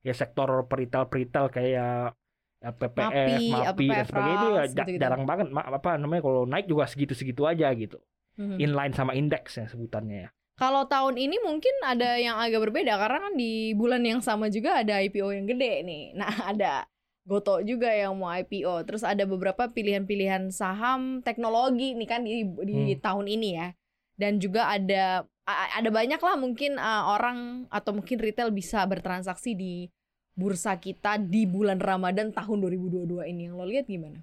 Ya 0.06 0.14
sektor 0.14 0.46
peritel-peritel 0.70 1.50
kayak 1.50 2.14
ya, 2.62 2.70
PPF, 2.70 3.10
Mapi, 3.10 3.50
MAPI, 3.50 3.86
dan 3.90 4.04
sebagainya 4.06 4.34
itu 4.38 4.46
ya 4.46 4.54
Ras, 4.54 4.70
ja- 4.70 4.78
gitu-gitu. 4.86 5.02
jarang 5.02 5.22
banget 5.26 5.46
apa 5.50 5.90
namanya 5.98 6.22
kalau 6.22 6.42
naik 6.46 6.66
juga 6.70 6.86
segitu-segitu 6.86 7.42
aja 7.42 7.70
gitu. 7.74 7.98
Mhm. 8.38 8.56
Inline 8.62 8.94
sama 8.94 9.12
indeks 9.18 9.58
ya 9.58 9.66
sebutannya 9.66 10.18
ya. 10.26 10.30
Kalau 10.56 10.88
tahun 10.88 11.20
ini 11.20 11.36
mungkin 11.44 11.74
ada 11.84 12.16
yang 12.16 12.40
agak 12.40 12.64
berbeda 12.70 12.96
karena 12.96 13.18
kan 13.28 13.34
di 13.36 13.76
bulan 13.76 14.00
yang 14.00 14.24
sama 14.24 14.48
juga 14.48 14.80
ada 14.80 15.04
IPO 15.04 15.28
yang 15.36 15.44
gede 15.44 15.84
nih. 15.84 16.04
Nah, 16.16 16.32
ada 16.48 16.88
Goto 17.26 17.58
juga 17.66 17.90
yang 17.90 18.14
mau 18.14 18.30
IPO. 18.30 18.86
Terus 18.86 19.02
ada 19.02 19.26
beberapa 19.26 19.66
pilihan-pilihan 19.66 20.54
saham 20.54 21.26
teknologi 21.26 21.98
nih 21.98 22.08
kan 22.08 22.22
di 22.22 22.46
di 22.46 22.94
Hmm. 22.94 23.02
tahun 23.02 23.26
ini 23.26 23.48
ya. 23.58 23.68
Dan 24.14 24.38
juga 24.38 24.70
ada 24.70 25.26
ada 25.46 25.90
banyak 25.90 26.18
lah 26.22 26.34
mungkin 26.38 26.78
uh, 26.78 27.18
orang 27.18 27.66
atau 27.70 27.94
mungkin 27.94 28.18
retail 28.22 28.54
bisa 28.54 28.82
bertransaksi 28.86 29.54
di 29.58 29.90
bursa 30.38 30.78
kita 30.78 31.18
di 31.18 31.46
bulan 31.50 31.82
Ramadan 31.82 32.30
tahun 32.30 32.62
2022 32.62 33.26
ini. 33.26 33.50
Yang 33.50 33.54
lo 33.58 33.66
lihat 33.66 33.86
gimana? 33.90 34.22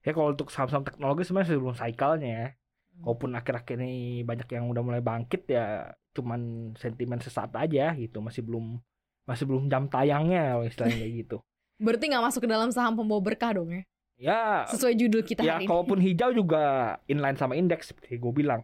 Ya 0.00 0.16
kalau 0.16 0.32
untuk 0.32 0.48
saham-saham 0.48 0.84
teknologi 0.84 1.28
sebenarnya 1.28 1.60
sebelum 1.60 1.76
cycle-nya 1.76 2.30
ya. 2.32 2.48
Hmm. 2.48 3.02
Walaupun 3.04 3.30
akhir-akhir 3.36 3.76
ini 3.84 4.24
banyak 4.24 4.48
yang 4.48 4.64
udah 4.72 4.80
mulai 4.80 5.04
bangkit 5.04 5.44
ya 5.44 5.92
cuman 6.16 6.72
sentimen 6.80 7.20
sesaat 7.20 7.52
aja 7.52 7.92
gitu. 8.00 8.24
Masih 8.24 8.40
belum 8.40 8.80
masih 9.28 9.44
belum 9.44 9.68
jam 9.68 9.92
tayangnya 9.92 10.56
istilahnya 10.64 11.04
gitu. 11.20 11.44
Berarti 11.80 12.12
nggak 12.12 12.24
masuk 12.24 12.40
ke 12.44 12.50
dalam 12.50 12.68
saham 12.68 12.92
pembawa 12.92 13.24
berkah 13.24 13.56
dong 13.56 13.72
ya? 13.72 13.82
Ya 14.20 14.68
Sesuai 14.68 14.94
judul 14.94 15.24
kita 15.24 15.40
ya 15.40 15.56
hari 15.56 15.64
ini. 15.64 15.68
kalaupun 15.72 15.96
hijau 15.96 16.30
juga 16.30 16.60
inline 17.08 17.40
sama 17.40 17.56
indeks 17.56 17.88
seperti 17.88 18.20
gue 18.20 18.32
bilang. 18.36 18.60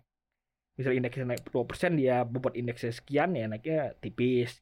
Misal 0.77 0.93
indeksnya 0.93 1.25
naik 1.25 1.49
2% 1.49 1.65
dia 1.97 2.21
bobot 2.23 2.53
indeksnya 2.53 2.93
sekian 2.93 3.33
ya 3.33 3.49
naiknya 3.49 3.97
tipis. 3.97 4.61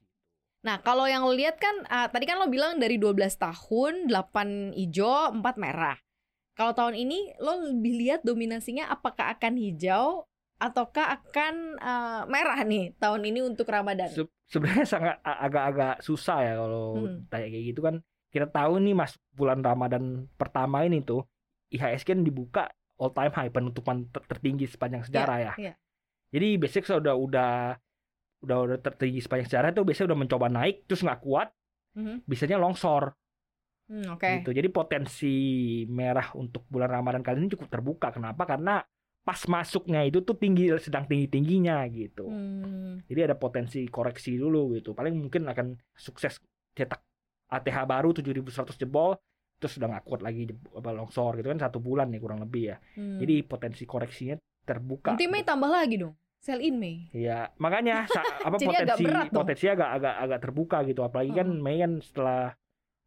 Nah, 0.62 0.78
kalau 0.80 1.04
yang 1.04 1.26
lo 1.26 1.34
lihat 1.34 1.58
kan 1.58 1.82
ah, 1.90 2.06
tadi 2.06 2.24
kan 2.24 2.38
lo 2.38 2.46
bilang 2.46 2.78
dari 2.78 2.94
12 2.96 3.10
tahun 3.36 4.06
8 4.06 4.72
hijau, 4.72 5.34
4 5.34 5.42
merah. 5.58 5.98
Kalau 6.54 6.70
tahun 6.70 6.94
ini 6.94 7.34
lo 7.42 7.58
lebih 7.74 7.98
lihat 7.98 8.22
dominasinya 8.22 8.86
apakah 8.86 9.34
akan 9.34 9.58
hijau 9.58 10.22
ataukah 10.56 11.18
akan 11.18 11.54
ah, 11.82 12.22
merah 12.30 12.62
nih 12.62 12.94
tahun 12.96 13.26
ini 13.26 13.42
untuk 13.42 13.66
Ramadan. 13.66 14.06
Se- 14.08 14.30
sebenarnya 14.46 14.86
sangat 14.86 15.18
agak-agak 15.20 15.98
susah 16.00 16.38
ya 16.38 16.54
kalau 16.54 17.02
Hmm. 17.02 17.26
tanya 17.26 17.50
kayak 17.50 17.66
gitu 17.74 17.82
kan. 17.82 17.98
Kita 18.34 18.50
tahu 18.50 18.82
nih 18.82 18.98
mas 18.98 19.14
bulan 19.30 19.62
Ramadan 19.62 20.26
pertama 20.34 20.82
ini 20.82 20.98
tuh 21.00 21.22
IHSG 21.70 22.10
kan 22.10 22.20
dibuka 22.20 22.66
all 22.98 23.14
time 23.14 23.30
high 23.30 23.50
penutupan 23.50 24.10
ter- 24.10 24.26
tertinggi 24.26 24.66
sepanjang 24.66 25.06
sejarah 25.06 25.38
ya. 25.38 25.52
iya. 25.54 25.74
Jadi 26.34 26.58
biasanya 26.58 26.82
kalau 26.84 26.98
udah 26.98 27.48
udah 28.42 28.56
udah 28.66 28.78
tertinggi 28.82 29.22
sepanjang 29.22 29.46
sejarah 29.48 29.68
itu 29.70 29.82
biasanya 29.82 30.08
udah 30.10 30.18
mencoba 30.18 30.46
naik 30.50 30.82
terus 30.84 31.00
nggak 31.00 31.22
kuat, 31.22 31.48
Mhm. 31.94 32.26
bisanya 32.26 32.58
longsor 32.58 33.14
Hmm, 33.84 34.16
Oke. 34.16 34.40
gitu. 34.40 34.50
Jadi 34.50 34.68
potensi 34.72 35.34
merah 35.86 36.32
untuk 36.34 36.64
bulan 36.66 36.88
Ramadan 36.88 37.20
kali 37.20 37.44
ini 37.44 37.52
cukup 37.52 37.68
terbuka. 37.68 38.08
Kenapa? 38.10 38.48
Karena 38.48 38.80
pas 39.20 39.40
masuknya 39.44 40.00
itu 40.02 40.24
tuh 40.24 40.36
tinggi 40.36 40.72
sedang 40.80 41.04
tinggi 41.04 41.28
tingginya 41.28 41.84
gitu. 41.88 42.28
Hmm, 42.28 43.04
Jadi 43.04 43.20
ada 43.20 43.36
potensi 43.36 43.84
koreksi 43.86 44.40
dulu 44.40 44.72
gitu. 44.74 44.96
Paling 44.96 45.12
mungkin 45.20 45.44
akan 45.46 45.76
sukses 45.92 46.40
cetak 46.72 47.04
ATH 47.60 47.78
baru 47.86 48.10
7100 48.10 48.80
jebol 48.80 49.14
terus 49.58 49.80
sudah 49.80 49.88
nggak 49.96 50.04
kuat 50.04 50.20
lagi 50.20 50.50
apa 50.50 50.90
longsor 50.92 51.40
gitu 51.40 51.48
kan 51.48 51.56
satu 51.62 51.78
bulan 51.78 52.10
nih 52.10 52.20
kurang 52.20 52.42
lebih 52.42 52.74
ya. 52.74 52.76
hmm. 52.98 53.18
Jadi 53.22 53.34
potensi 53.46 53.84
koreksinya 53.86 54.36
terbuka. 54.64 55.14
nanti 55.14 55.30
Mei 55.30 55.46
tambah 55.46 55.70
lagi 55.70 56.00
dong. 56.00 56.14
Sell 56.44 56.60
in 56.60 56.76
Mei. 56.76 57.08
Ya, 57.16 57.48
makanya 57.56 58.04
apa 58.46 58.60
Jadi 58.60 58.68
agak 58.68 59.00
potensi 59.00 59.04
berat 59.08 59.26
dong. 59.32 59.38
potensi 59.40 59.64
agak 59.64 59.90
agak 59.96 60.14
agak 60.20 60.38
terbuka 60.44 60.78
gitu. 60.84 61.00
Apalagi 61.00 61.32
kan 61.32 61.48
Heeh. 61.48 61.64
Mei 61.64 61.80
kan 61.80 61.92
setelah 62.04 62.52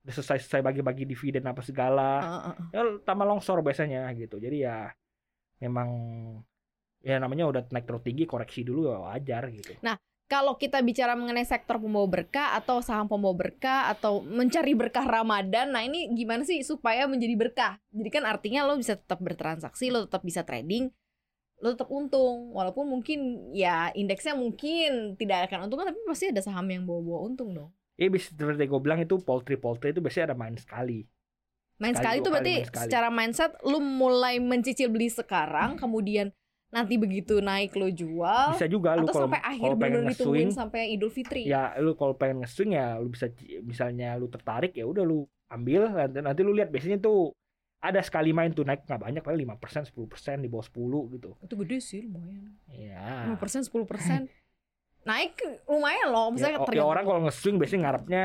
selesai 0.07 0.39
selesai 0.47 0.61
bagi-bagi 0.63 1.03
dividen 1.03 1.43
apa 1.45 1.61
segala, 1.61 2.09
ah. 2.23 2.55
ya 2.71 2.81
tambah 3.03 3.27
longsor 3.27 3.59
biasanya 3.61 4.07
gitu. 4.15 4.39
Jadi 4.39 4.63
ya 4.63 4.89
memang 5.61 5.89
ya 7.03 7.21
namanya 7.21 7.45
udah 7.45 7.61
naik 7.69 7.85
terlalu 7.85 8.03
tinggi 8.07 8.23
koreksi 8.25 8.65
dulu 8.65 8.89
ya 8.89 8.97
wajar 9.03 9.43
gitu. 9.53 9.77
Kalau 10.27 10.59
kita 10.59 10.83
bicara 10.83 11.15
mengenai 11.15 11.47
sektor 11.47 11.79
pembawa 11.79 12.03
berkah 12.03 12.59
atau 12.59 12.83
saham 12.83 13.07
pembawa 13.07 13.47
berkah 13.47 13.87
atau 13.95 14.19
mencari 14.19 14.75
berkah 14.75 15.07
Ramadan, 15.07 15.71
nah 15.71 15.79
ini 15.87 16.11
gimana 16.11 16.43
sih 16.43 16.59
supaya 16.67 17.07
menjadi 17.07 17.31
berkah? 17.39 17.73
Jadi 17.95 18.09
kan 18.11 18.27
artinya 18.27 18.67
lo 18.67 18.75
bisa 18.75 18.99
tetap 18.99 19.23
bertransaksi, 19.23 19.87
lo 19.87 20.03
tetap 20.03 20.27
bisa 20.27 20.43
trading, 20.43 20.91
lo 21.63 21.79
tetap 21.79 21.87
untung. 21.87 22.51
Walaupun 22.51 22.91
mungkin 22.91 23.51
ya 23.55 23.87
indeksnya 23.95 24.35
mungkin 24.35 25.15
tidak 25.15 25.47
akan 25.47 25.71
untung, 25.71 25.79
tapi 25.87 25.99
pasti 26.03 26.27
ada 26.27 26.43
saham 26.43 26.67
yang 26.67 26.83
bawa-bawa 26.83 27.19
untung 27.23 27.55
dong. 27.55 27.71
Ya 27.95 28.11
bisa 28.11 28.35
seperti 28.35 28.67
gue 28.67 28.79
bilang 28.83 28.99
itu 28.99 29.15
poultry 29.23 29.55
poultry 29.55 29.95
itu 29.95 30.03
biasanya 30.03 30.35
ada 30.35 30.37
main 30.37 30.59
sekali. 30.59 31.07
Main 31.77 31.93
sekali 31.93 32.19
Sekali, 32.19 32.21
itu 32.21 32.29
berarti 32.33 32.55
main 32.57 32.67
sekali. 32.67 32.83
secara 32.89 33.07
mindset 33.13 33.51
lo 33.63 33.79
mulai 33.79 34.35
mencicil 34.41 34.89
beli 34.89 35.07
sekarang, 35.07 35.77
kemudian 35.77 36.33
nanti 36.67 36.99
begitu 36.99 37.39
naik 37.39 37.71
lo 37.79 37.87
jual 37.87 38.51
bisa 38.51 38.67
juga 38.67 38.99
lu 38.99 39.07
atau 39.07 39.15
kalau 39.15 39.27
sampai 39.31 39.39
akhir 39.39 39.63
kalau 39.63 39.77
pengen 39.79 40.03
ditungguin 40.11 40.49
sampai 40.51 40.81
Idul 40.91 41.11
Fitri. 41.11 41.47
Ya 41.47 41.71
lu 41.79 41.95
kalau 41.95 42.11
pengen 42.13 42.43
nge-swing 42.43 42.75
ya 42.75 42.99
lu 42.99 43.07
bisa 43.07 43.31
misalnya 43.63 44.19
lu 44.19 44.27
tertarik 44.27 44.75
ya 44.75 44.83
udah 44.83 45.07
lu 45.07 45.23
ambil. 45.47 45.87
Nanti, 45.87 46.19
nanti 46.19 46.41
lu 46.43 46.51
lihat 46.51 46.67
biasanya 46.67 46.99
tuh 46.99 47.31
ada 47.79 48.03
sekali 48.03 48.35
main 48.35 48.51
tuh 48.51 48.67
naik 48.67 48.83
nggak 48.83 48.99
banyak 48.99 49.21
paling 49.23 49.47
5% 49.47 49.87
10% 49.87 50.43
di 50.43 50.49
bawah 50.51 50.65
10 50.65 51.13
gitu. 51.15 51.29
Itu 51.39 51.55
gede 51.55 51.77
sih 51.79 52.03
lumayan. 52.03 52.51
Ya 52.67 53.31
lima 53.31 53.39
persen 53.39 53.63
sepuluh 53.63 53.87
persen. 53.87 54.27
Naik 55.07 55.39
lumayan 55.71 56.11
loh 56.11 56.27
ya, 56.27 56.33
misalnya 56.35 56.59
ya 56.59 56.67
tergantung- 56.67 56.91
orang 56.91 57.03
kalau 57.07 57.21
nge-swing 57.23 57.55
biasanya 57.55 57.81
ngarepnya 57.87 58.23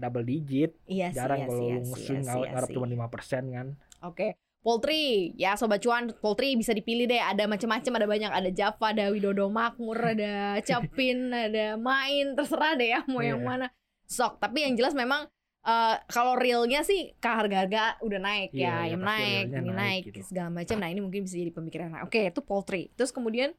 double 0.00 0.24
digit. 0.24 0.72
Iya 0.88 1.12
sih, 1.12 1.16
jarang 1.20 1.38
iya 1.38 1.46
kalau 1.52 1.60
iya 1.60 1.76
nge-swing 1.76 2.20
iya 2.24 2.48
ngarep, 2.56 2.68
iya 2.72 2.76
cuma 2.80 2.86
5% 2.88 3.44
kan. 3.52 3.66
Oke, 4.00 4.26
poultry 4.62 5.34
ya 5.36 5.58
sobat 5.58 5.82
cuan, 5.82 6.14
poultry 6.22 6.54
bisa 6.54 6.70
dipilih 6.72 7.04
deh. 7.04 7.18
Ada 7.18 7.44
macam-macam, 7.44 7.92
ada 7.98 8.06
banyak, 8.06 8.30
ada 8.30 8.50
Java, 8.50 8.86
ada 8.94 9.10
Widodo 9.10 9.50
Makmur, 9.50 9.98
ada 10.14 10.56
Capin, 10.68 11.28
ada 11.28 11.74
Main, 11.76 12.32
terserah 12.32 12.78
deh 12.78 12.94
ya 12.94 13.00
mau 13.10 13.20
yang 13.20 13.42
Iya. 13.42 13.46
mana. 13.46 13.66
Sok, 14.06 14.38
tapi 14.38 14.62
yang 14.62 14.74
jelas 14.78 14.94
memang 14.94 15.26
eh, 15.62 15.96
kalau 16.06 16.34
realnya 16.34 16.82
sih 16.82 17.14
ke 17.16 17.28
harga-harga 17.28 17.98
udah 18.02 18.18
naik 18.18 18.50
Iya, 18.50 18.62
ya, 18.62 18.74
iya, 18.82 18.90
yang 18.94 19.02
naik, 19.02 19.44
ini 19.46 19.58
naik 19.62 19.74
naik, 19.78 20.02
gitu. 20.10 20.20
segala 20.26 20.50
macam. 20.50 20.76
Nah 20.78 20.88
ini 20.90 21.00
mungkin 21.02 21.22
bisa 21.22 21.38
jadi 21.38 21.50
pemikiran. 21.50 21.88
Nah, 21.90 22.02
Oke, 22.02 22.18
itu 22.26 22.40
poultry. 22.42 22.90
Terus 22.94 23.10
kemudian 23.10 23.54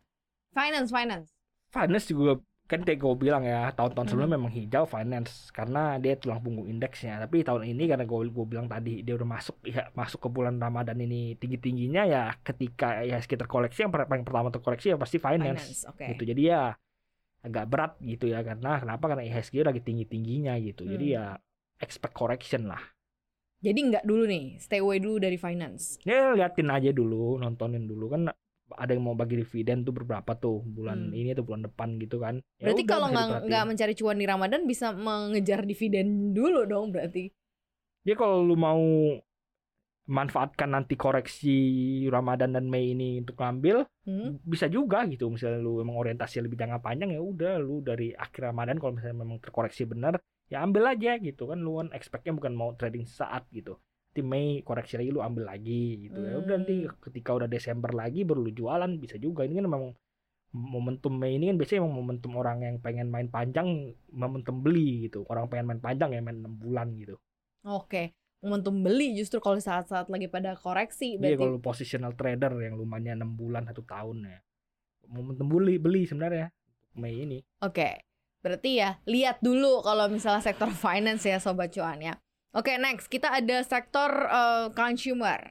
finance, 0.51 0.91
finance. 0.91 1.31
finance 1.71 2.05
juga 2.05 2.43
kan 2.63 2.79
kayak 2.79 2.95
gue 2.97 3.13
bilang 3.19 3.43
ya 3.43 3.69
tahun-tahun 3.69 4.07
Hmm. 4.07 4.11
sebelumnya 4.11 4.35
memang 4.35 4.51
hijau 4.51 4.85
finance 4.85 5.51
karena 5.51 5.99
dia 5.99 6.15
tulang 6.15 6.39
punggung 6.39 6.65
indeksnya 6.65 7.19
tapi 7.19 7.43
tahun 7.43 7.67
ini 7.67 7.83
karena 7.85 8.03
gue 8.03 8.19
gue 8.27 8.45
bilang 8.47 8.65
tadi 8.65 9.03
dia 9.03 9.13
udah 9.13 9.29
masuk 9.29 9.59
ya 9.63 9.91
masuk 9.91 10.19
ke 10.19 10.29
bulan 10.29 10.55
Ramadan 10.57 10.95
ini 10.97 11.35
tinggi 11.35 11.59
tingginya 11.59 12.03
ya 12.03 12.23
ketika 12.39 13.03
ya 13.03 13.19
sekitar 13.19 13.45
koleksi 13.45 13.83
yang 13.83 13.91
paling 13.91 14.23
pertama 14.23 14.47
terkoleksi 14.49 14.89
ya 14.89 14.97
pasti 14.97 15.19
finance, 15.19 15.59
Finance, 15.59 15.83
oke. 15.85 16.05
gitu 16.15 16.23
jadi 16.25 16.41
ya 16.41 16.61
agak 17.43 17.65
berat 17.67 17.93
gitu 17.99 18.25
ya 18.25 18.39
karena 18.39 18.79
kenapa 18.79 19.05
karena 19.05 19.23
IHSG 19.23 19.55
lagi 19.61 19.81
tinggi 19.81 20.05
tingginya 20.07 20.55
gitu 20.57 20.87
jadi 20.87 21.05
Hmm. 21.05 21.15
ya 21.15 21.25
expect 21.77 22.15
correction 22.15 22.65
lah 22.65 22.79
Jadi 23.59 23.79
nggak 23.79 24.03
dulu 24.03 24.27
nih, 24.27 24.59
stay 24.59 24.79
away 24.79 24.99
dulu 24.99 25.19
dari 25.19 25.35
finance. 25.35 25.95
ya 26.03 26.35
liatin 26.35 26.67
aja 26.67 26.91
dulu 26.91 27.39
nontonin 27.39 27.83
dulu 27.83 28.11
kan 28.11 28.27
ada 28.75 28.91
yang 28.91 29.03
mau 29.03 29.13
bagi 29.13 29.35
dividen 29.35 29.81
tuh 29.81 29.91
beberapa 29.91 30.33
tuh 30.33 30.61
bulan 30.61 31.07
Hmm. 31.07 31.15
ini 31.15 31.31
atau 31.31 31.41
bulan 31.41 31.61
depan 31.61 31.97
gitu 31.97 32.17
kan 32.17 32.41
Ya 32.57 32.67
Berarti 32.67 32.83
kalau 32.83 33.07
diperhatiin. 33.07 33.45
nggak 33.45 33.63
mencari 33.65 33.93
cuan 33.93 34.17
di 34.17 34.25
Ramadan 34.25 34.61
bisa 34.63 34.91
mengejar 34.91 35.63
dividen 35.63 36.07
dulu 36.31 36.63
dong 36.63 36.89
berarti. 36.89 37.31
Ya 38.01 38.13
kalau 38.13 38.41
lu 38.41 38.53
mau 38.53 38.83
manfaatkan 40.03 40.67
nanti 40.67 40.93
koreksi 40.93 41.55
Ramadan 42.07 42.51
dan 42.51 42.67
Mei 42.67 42.91
ini 42.91 43.17
untuk 43.17 43.39
ngambil 43.39 43.87
Hmm? 44.03 44.35
bisa 44.43 44.67
juga 44.67 45.07
gitu 45.07 45.31
misalnya 45.31 45.57
lu 45.57 45.79
emang 45.79 45.95
orientasi 45.95 46.43
lebih 46.43 46.59
jangka 46.59 46.83
panjang 46.83 47.09
ya 47.09 47.23
udah 47.23 47.55
lu 47.55 47.79
dari 47.79 48.11
akhir 48.11 48.51
Ramadan 48.51 48.75
kalau 48.75 48.91
misalnya 48.93 49.15
memang 49.17 49.39
terkoreksi 49.39 49.87
benar 49.87 50.19
ya 50.45 50.59
ambil 50.59 50.91
aja 50.91 51.15
gitu 51.17 51.47
kan 51.47 51.55
lu 51.55 51.79
kan 51.79 51.87
expectnya 51.91 52.35
bukan 52.35 52.51
mau 52.51 52.75
trading 52.75 53.07
saat 53.07 53.47
gitu 53.49 53.79
nanti 54.13 54.21
Mei 54.21 54.61
koreksi 54.61 54.93
lagi 54.93 55.09
lu 55.09 55.19
ambil 55.19 55.49
lagi 55.49 56.05
gitu 56.05 56.21
ya 56.21 56.37
udah 56.37 56.61
nanti 56.61 56.85
Hmm. 56.85 56.93
ketika 57.01 57.33
udah 57.33 57.49
Desember 57.49 57.89
lagi 57.89 58.21
baru 58.21 58.45
lu 58.45 58.53
jualan 58.53 59.01
bisa 59.01 59.17
juga 59.17 59.41
ini 59.41 59.57
kan 59.57 59.65
memang 59.65 59.83
momentum 60.53 61.17
Mei 61.17 61.33
ini 61.33 61.49
kan 61.49 61.57
biasanya 61.57 61.81
emang 61.81 61.97
momentum 61.97 62.31
orang 62.37 62.61
yang 62.61 62.75
pengen 62.77 63.09
main 63.09 63.25
panjang 63.25 63.89
momentum 64.13 64.61
beli 64.61 65.09
gitu 65.09 65.25
orang 65.25 65.49
pengen 65.49 65.65
main 65.65 65.81
panjang 65.81 66.13
ya 66.13 66.21
main 66.21 66.37
6 66.37 66.61
bulan 66.61 66.93
gitu 66.93 67.17
Oke, 67.65 68.13
momentum 68.37 68.75
beli 68.77 69.15
justru 69.15 69.39
kalau 69.39 69.57
saat-saat 69.57 70.11
lagi 70.11 70.27
pada 70.27 70.53
koreksi 70.53 71.15
Iya 71.15 71.33
berarti. 71.33 71.39
kalau 71.39 71.51
lu 71.53 71.61
positional 71.63 72.13
trader 72.13 72.53
yang 72.59 72.75
lumayan 72.75 73.17
enam 73.17 73.33
bulan 73.33 73.65
satu 73.65 73.81
tahun 73.81 74.27
ya. 74.27 74.37
Momentum 75.09 75.47
beli 75.47 75.79
beli 75.79 76.03
sebenarnya 76.03 76.51
Mei 76.93 77.17
ini. 77.17 77.39
Oke. 77.63 78.03
Berarti 78.43 78.77
ya 78.77 78.99
lihat 79.07 79.39
dulu 79.39 79.79
kalau 79.79 80.05
misalnya 80.05 80.43
sektor 80.43 80.67
finance 80.85 81.23
ya 81.23 81.39
sobat 81.39 81.71
cuan 81.71 81.97
ya. 81.97 82.13
Oke, 82.53 82.77
next 82.77 83.09
kita 83.09 83.33
ada 83.33 83.61
sektor 83.61 84.09
eh, 84.23 84.67
consumer. 84.71 85.49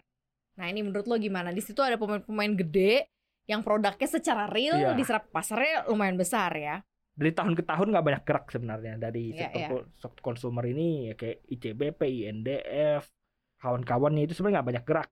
Nah, 0.55 0.67
ini 0.69 0.81
menurut 0.81 1.05
lo 1.05 1.17
gimana? 1.17 1.51
Di 1.51 1.59
situ 1.59 1.81
ada 1.81 1.97
pemain-pemain 1.97 2.55
gede 2.55 3.11
yang 3.45 3.61
produknya 3.61 4.07
secara 4.07 4.47
real 4.47 4.79
Iya. 4.79 4.95
diserap 4.95 5.27
pasarnya 5.29 5.91
lumayan 5.91 6.15
besar 6.15 6.55
ya. 6.55 6.79
Dari 7.13 7.35
tahun 7.35 7.53
ke 7.53 7.67
tahun 7.67 7.91
nggak 7.91 8.07
banyak 8.07 8.23
gerak 8.23 8.47
sebenarnya 8.49 8.95
dari 8.97 9.35
Iya, 9.35 9.41
sektor, 9.45 9.59
iya. 9.59 9.69
ko- 9.69 9.87
sektor 9.99 10.23
consumer 10.23 10.65
ini 10.65 11.11
ya 11.11 11.15
kayak 11.15 11.39
ICBP, 11.51 12.01
INDF, 12.23 13.11
kawan-kawannya 13.59 14.23
itu 14.23 14.33
sebenarnya 14.33 14.55
nggak 14.57 14.69
banyak 14.71 14.85
gerak. 14.87 15.09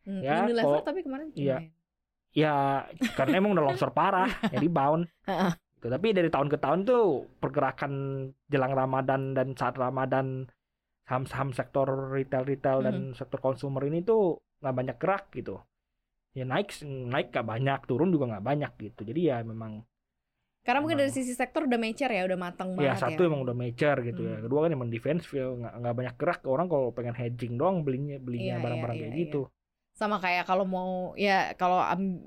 Hmm, 0.00 0.22
Ya, 0.24 0.36
kalau- 0.48 0.80
tapi 0.80 1.00
kemarin 1.04 1.28
iya. 1.36 1.58
Ya 2.30 2.86
karena 3.14 3.38
emang 3.38 3.52
udah 3.52 3.64
longsor 3.66 3.90
parah, 3.90 4.26
jadi 4.56 4.66
bound. 4.66 5.04
Heeh. 5.28 5.52
Gitu. 5.76 5.86
Tapi 5.86 6.08
dari 6.12 6.30
tahun 6.30 6.48
ke 6.48 6.56
tahun 6.56 6.80
tuh 6.84 7.04
pergerakan 7.36 7.92
jelang 8.46 8.72
Ramadan 8.72 9.34
dan 9.34 9.52
saat 9.52 9.74
Ramadan 9.74 10.48
saham-saham 11.10 11.50
sektor 11.50 11.86
retail-retail 12.14 12.78
dan 12.86 12.96
Hmm. 13.10 13.16
sektor 13.18 13.42
consumer 13.42 13.82
ini 13.82 14.06
tuh 14.06 14.38
nggak 14.62 14.76
banyak 14.78 14.96
gerak 15.02 15.24
gitu. 15.34 15.58
Ya 16.30 16.46
naik 16.46 16.70
naik 16.86 17.34
nggak 17.34 17.42
banyak, 17.42 17.80
turun 17.90 18.14
juga 18.14 18.30
nggak 18.30 18.46
banyak 18.46 18.72
gitu. 18.78 19.02
Jadi 19.02 19.20
ya 19.26 19.42
memang 19.42 19.82
Karena 20.60 20.84
mungkin 20.84 21.00
dari 21.00 21.08
sisi 21.08 21.32
sektor 21.32 21.64
udah 21.64 21.80
mature 21.80 22.12
ya, 22.12 22.22
udah 22.28 22.36
matang 22.38 22.76
ya 22.76 22.92
banget 22.92 23.00
satu 23.00 23.20
ya. 23.24 23.26
emang 23.26 23.40
udah 23.42 23.56
mature 23.56 23.98
gitu 24.04 24.22
ya. 24.22 24.36
Hmm. 24.38 24.44
Kedua 24.44 24.58
kan 24.62 24.70
emang 24.70 24.88
defense 24.92 25.24
ya, 25.32 25.48
nggak 25.50 25.72
nggak 25.80 25.94
banyak 25.96 26.14
gerak. 26.20 26.40
Orang 26.46 26.66
kalau 26.68 26.92
pengen 26.92 27.16
hedging 27.16 27.56
doang 27.56 27.80
belinya 27.82 28.20
Iya, 28.20 28.22
belinya 28.22 28.54
iya, 28.54 28.62
barang-barang 28.62 28.96
iya, 28.96 29.02
kayak 29.02 29.14
iya. 29.16 29.22
gitu. 29.24 29.42
Sama 29.90 30.16
kayak 30.20 30.44
kalau 30.44 30.64
mau 30.68 31.16
ya 31.16 31.56
kalau 31.56 31.80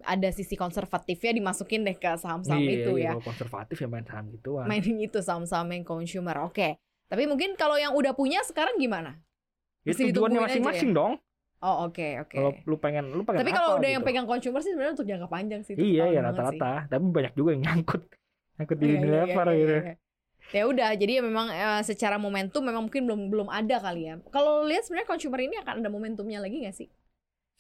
ada 0.04 0.30
sisi 0.34 0.58
konservatifnya 0.58 1.32
dimasukin 1.32 1.86
deh 1.86 1.96
ke 1.96 2.10
saham-saham 2.18 2.60
Iya, 2.60 2.74
itu 2.74 2.92
iya, 2.98 3.06
ya. 3.06 3.12
Kalau 3.16 3.24
konservatif 3.24 3.78
ya 3.80 3.88
main 3.88 4.04
saham 4.04 4.26
gituan. 4.34 4.66
Mainin 4.66 4.98
itu 5.00 5.20
saham-saham 5.22 5.70
yang 5.72 5.86
consumer. 5.86 6.36
Oke. 6.44 6.82
Tapi 7.14 7.30
mungkin 7.30 7.54
kalau 7.54 7.78
yang 7.78 7.94
udah 7.94 8.18
punya 8.18 8.42
sekarang 8.42 8.82
gimana? 8.82 9.22
Ya 9.86 9.94
mesti 9.94 10.10
tujuannya 10.10 10.42
aja 10.42 10.46
masing-masing 10.50 10.90
ya? 10.90 10.98
dong. 10.98 11.14
Oh, 11.62 11.86
oke, 11.86 12.08
oke. 12.26 12.34
Kalau 12.34 12.52
lu 12.66 12.76
pengen 12.82 13.06
lu 13.14 13.22
pengen 13.22 13.46
Tapi 13.46 13.52
apa 13.54 13.58
kalau 13.62 13.70
udah 13.78 13.86
gitu. 13.86 13.96
yang 13.96 14.04
pegang 14.04 14.26
consumer 14.26 14.60
sih 14.66 14.72
sebenarnya 14.74 14.94
untuk 14.98 15.08
jangka 15.08 15.28
panjang 15.30 15.62
sih. 15.62 15.74
Iya 15.78 16.10
ya 16.10 16.20
rata-rata, 16.26 16.90
tapi 16.90 17.04
banyak 17.06 17.34
juga 17.38 17.50
yang 17.54 17.62
nyangkut 17.70 18.02
nyangkut 18.58 18.78
di 18.82 18.88
Unilever 18.98 19.46
iya, 19.48 19.54
iya, 19.54 19.62
gitu. 19.62 19.76
iya. 19.78 19.96
Ya 20.52 20.64
udah, 20.68 20.90
jadi 20.98 21.12
ya 21.18 21.24
memang 21.24 21.48
eh, 21.54 21.82
secara 21.88 22.18
momentum 22.20 22.66
memang 22.66 22.90
mungkin 22.90 23.06
belum 23.08 23.22
belum 23.30 23.48
ada 23.48 23.78
kali 23.80 24.10
ya. 24.10 24.20
Kalau 24.34 24.66
lihat 24.66 24.90
sebenarnya 24.90 25.08
consumer 25.08 25.40
ini 25.46 25.56
akan 25.62 25.86
ada 25.86 25.90
momentumnya 25.94 26.42
lagi 26.42 26.66
nggak 26.66 26.76
sih? 26.76 26.90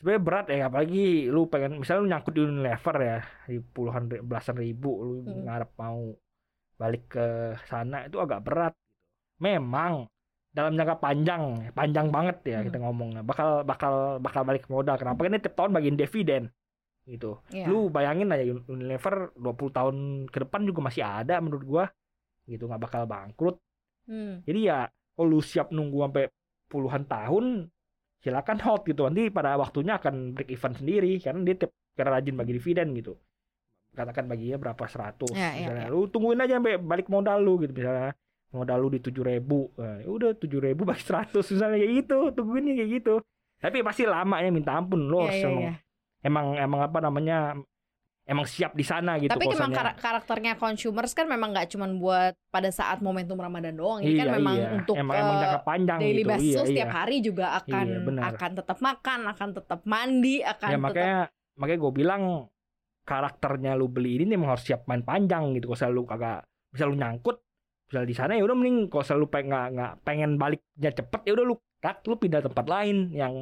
Sebenarnya 0.01 0.19
berat 0.25 0.45
ya, 0.51 0.67
apalagi 0.67 1.31
lu 1.31 1.47
pengen 1.47 1.79
misalnya 1.79 2.01
lu 2.03 2.09
nyangkut 2.11 2.33
di 2.35 2.41
Unilever 2.43 2.95
ya, 2.99 3.19
di 3.47 3.57
puluhan 3.61 4.03
belasan 4.27 4.57
ribu 4.59 4.91
lu 4.99 5.13
Hmm. 5.23 5.47
ngarep 5.47 5.71
mau 5.79 6.11
balik 6.75 7.07
ke 7.07 7.55
sana 7.71 8.09
itu 8.11 8.19
agak 8.19 8.43
berat. 8.43 8.73
Memang 9.39 10.05
dalam 10.53 10.77
jangka 10.77 10.95
panjang, 10.97 11.43
panjang 11.73 12.07
banget 12.09 12.37
ya 12.45 12.57
Hmm. 12.61 12.65
kita 12.67 12.77
ngomongnya, 12.79 13.21
bakal 13.21 13.65
bakal 13.65 13.93
bakal 14.19 14.41
balik 14.43 14.65
modal. 14.67 14.95
Kenapa? 14.95 15.25
Ini 15.25 15.41
tiap 15.41 15.55
tahun 15.55 15.73
bagiin 15.73 15.97
dividen 15.97 16.53
gitu. 17.03 17.41
Iya. 17.49 17.67
Lu 17.67 17.89
bayangin 17.89 18.29
aja 18.29 18.43
Unilever 18.69 19.33
20 19.35 19.69
tahun 19.69 19.95
ke 20.29 20.37
depan 20.39 20.63
juga 20.63 20.79
masih 20.81 21.03
ada 21.03 21.35
menurut 21.37 21.63
gua 21.63 21.85
gitu 22.43 22.67
nggak 22.67 22.79
bakal 22.81 23.03
bangkrut 23.03 23.55
Hmm. 24.03 24.43
jadi 24.43 24.59
ya 24.61 24.77
kalau 25.15 25.31
lu 25.31 25.39
siap 25.39 25.71
nunggu 25.71 25.95
sampai 26.01 26.27
puluhan 26.67 27.07
tahun 27.07 27.71
silakan 28.19 28.59
hold 28.59 28.83
gitu 28.83 29.03
nanti 29.03 29.31
pada 29.31 29.55
waktunya 29.55 29.95
akan 29.95 30.31
break 30.31 30.51
even 30.51 30.75
sendiri 30.75 31.19
karena 31.19 31.39
dia 31.41 31.55
tiap 31.55 31.71
karena 31.95 32.19
rajin 32.19 32.35
bagi 32.35 32.51
dividen 32.51 32.91
gitu 32.93 33.15
katakan 33.91 34.27
baginya 34.27 34.59
berapa 34.59 34.83
seratus 34.87 35.31
Ya, 35.31 35.55
ya, 35.55 35.71
misalnya 35.71 35.87
ya. 35.87 35.91
lu 35.91 36.03
tungguin 36.07 36.35
aja 36.35 36.59
sampai 36.59 36.75
balik 36.77 37.07
modal 37.07 37.39
lu 37.39 37.63
gitu 37.63 37.71
misalnya 37.71 38.11
modal 38.53 38.77
lu 38.79 38.89
di 38.89 39.01
tujuh 39.01 39.23
ribu 39.25 39.73
nah, 39.75 39.97
ya 39.99 40.07
udah 40.07 40.31
tujuh 40.37 40.59
ribu 40.61 40.85
bagi 40.85 41.01
seratus 41.01 41.49
misalnya 41.49 41.81
kayak 41.81 41.93
gitu 42.05 42.17
tungguinnya 42.31 42.73
kayak 42.77 42.91
gitu 43.01 43.15
tapi 43.57 43.81
pasti 43.81 44.03
lama 44.05 44.37
ya 44.39 44.49
minta 44.49 44.77
ampun 44.77 45.09
lo 45.09 45.23
Iya, 45.23 45.25
harus 45.25 45.35
iya, 45.35 45.47
emang, 45.47 45.59
iya. 45.59 45.73
emang 46.23 46.45
emang 46.59 46.79
apa 46.83 46.99
namanya 46.99 47.37
emang 48.23 48.47
siap 48.47 48.71
di 48.71 48.87
sana 48.87 49.19
gitu 49.19 49.31
Tapi 49.31 49.51
kosannya. 49.51 49.75
kar- 49.75 49.97
karakternya 49.99 50.53
consumers 50.55 51.11
kan 51.11 51.27
memang 51.27 51.51
nggak 51.51 51.75
cuma 51.75 51.91
buat 51.91 52.31
pada 52.47 52.71
saat 52.71 53.03
momentum 53.03 53.35
Ramadan 53.35 53.75
doang. 53.75 53.99
Ini 53.99 54.15
kan 54.15 54.27
Iya, 54.31 54.35
memang 54.39 54.55
iya. 54.55 54.69
untuk 54.79 54.95
emang, 54.95 55.15
emang 55.19 55.35
eh, 55.35 55.41
jangka 55.43 55.59
panjang 55.67 55.99
daily 55.99 56.23
gitu 56.23 56.29
basis 56.31 56.47
iya, 56.47 56.55
lo 56.55 56.63
setiap 56.63 56.87
iya. 56.87 56.95
hari 56.95 57.17
juga 57.19 57.45
akan 57.59 57.85
Iya, 57.85 57.99
benar. 57.99 58.23
akan 58.31 58.51
tetap 58.55 58.77
makan, 58.79 59.19
akan 59.27 59.49
tetap 59.59 59.79
mandi, 59.83 60.35
akan 60.39 60.69
ya 60.71 60.71
tetap 60.71 60.85
makanya 60.87 61.19
makanya 61.53 61.79
gue 61.83 61.91
bilang 61.93 62.23
karakternya 63.03 63.71
lu 63.75 63.87
beli 63.87 64.15
ini 64.15 64.33
memang 64.33 64.55
harus 64.55 64.63
siap 64.63 64.87
main 64.87 65.03
panjang 65.03 65.51
gitu 65.53 65.67
kalau 65.67 65.79
selalu 65.81 66.01
kagak 66.07 66.39
bisa 66.71 66.83
lu 66.87 66.95
nyangkut 66.95 67.43
bisa 67.85 68.01
di 68.03 68.13
sana 68.13 68.33
ya 68.33 68.43
udah 68.43 68.55
mending 68.55 68.87
kalau 68.87 69.03
selalu 69.03 69.25
pengen 69.27 69.49
nggak 69.49 69.67
nggak 69.71 69.93
pengen 70.01 70.31
baliknya 70.35 70.91
cepet 70.91 71.21
ya 71.23 71.31
udah 71.33 71.45
lu 71.45 71.55
cut 71.77 71.97
lu 72.03 72.15
pindah 72.15 72.41
tempat 72.41 72.65
lain 72.65 73.11
yang 73.11 73.33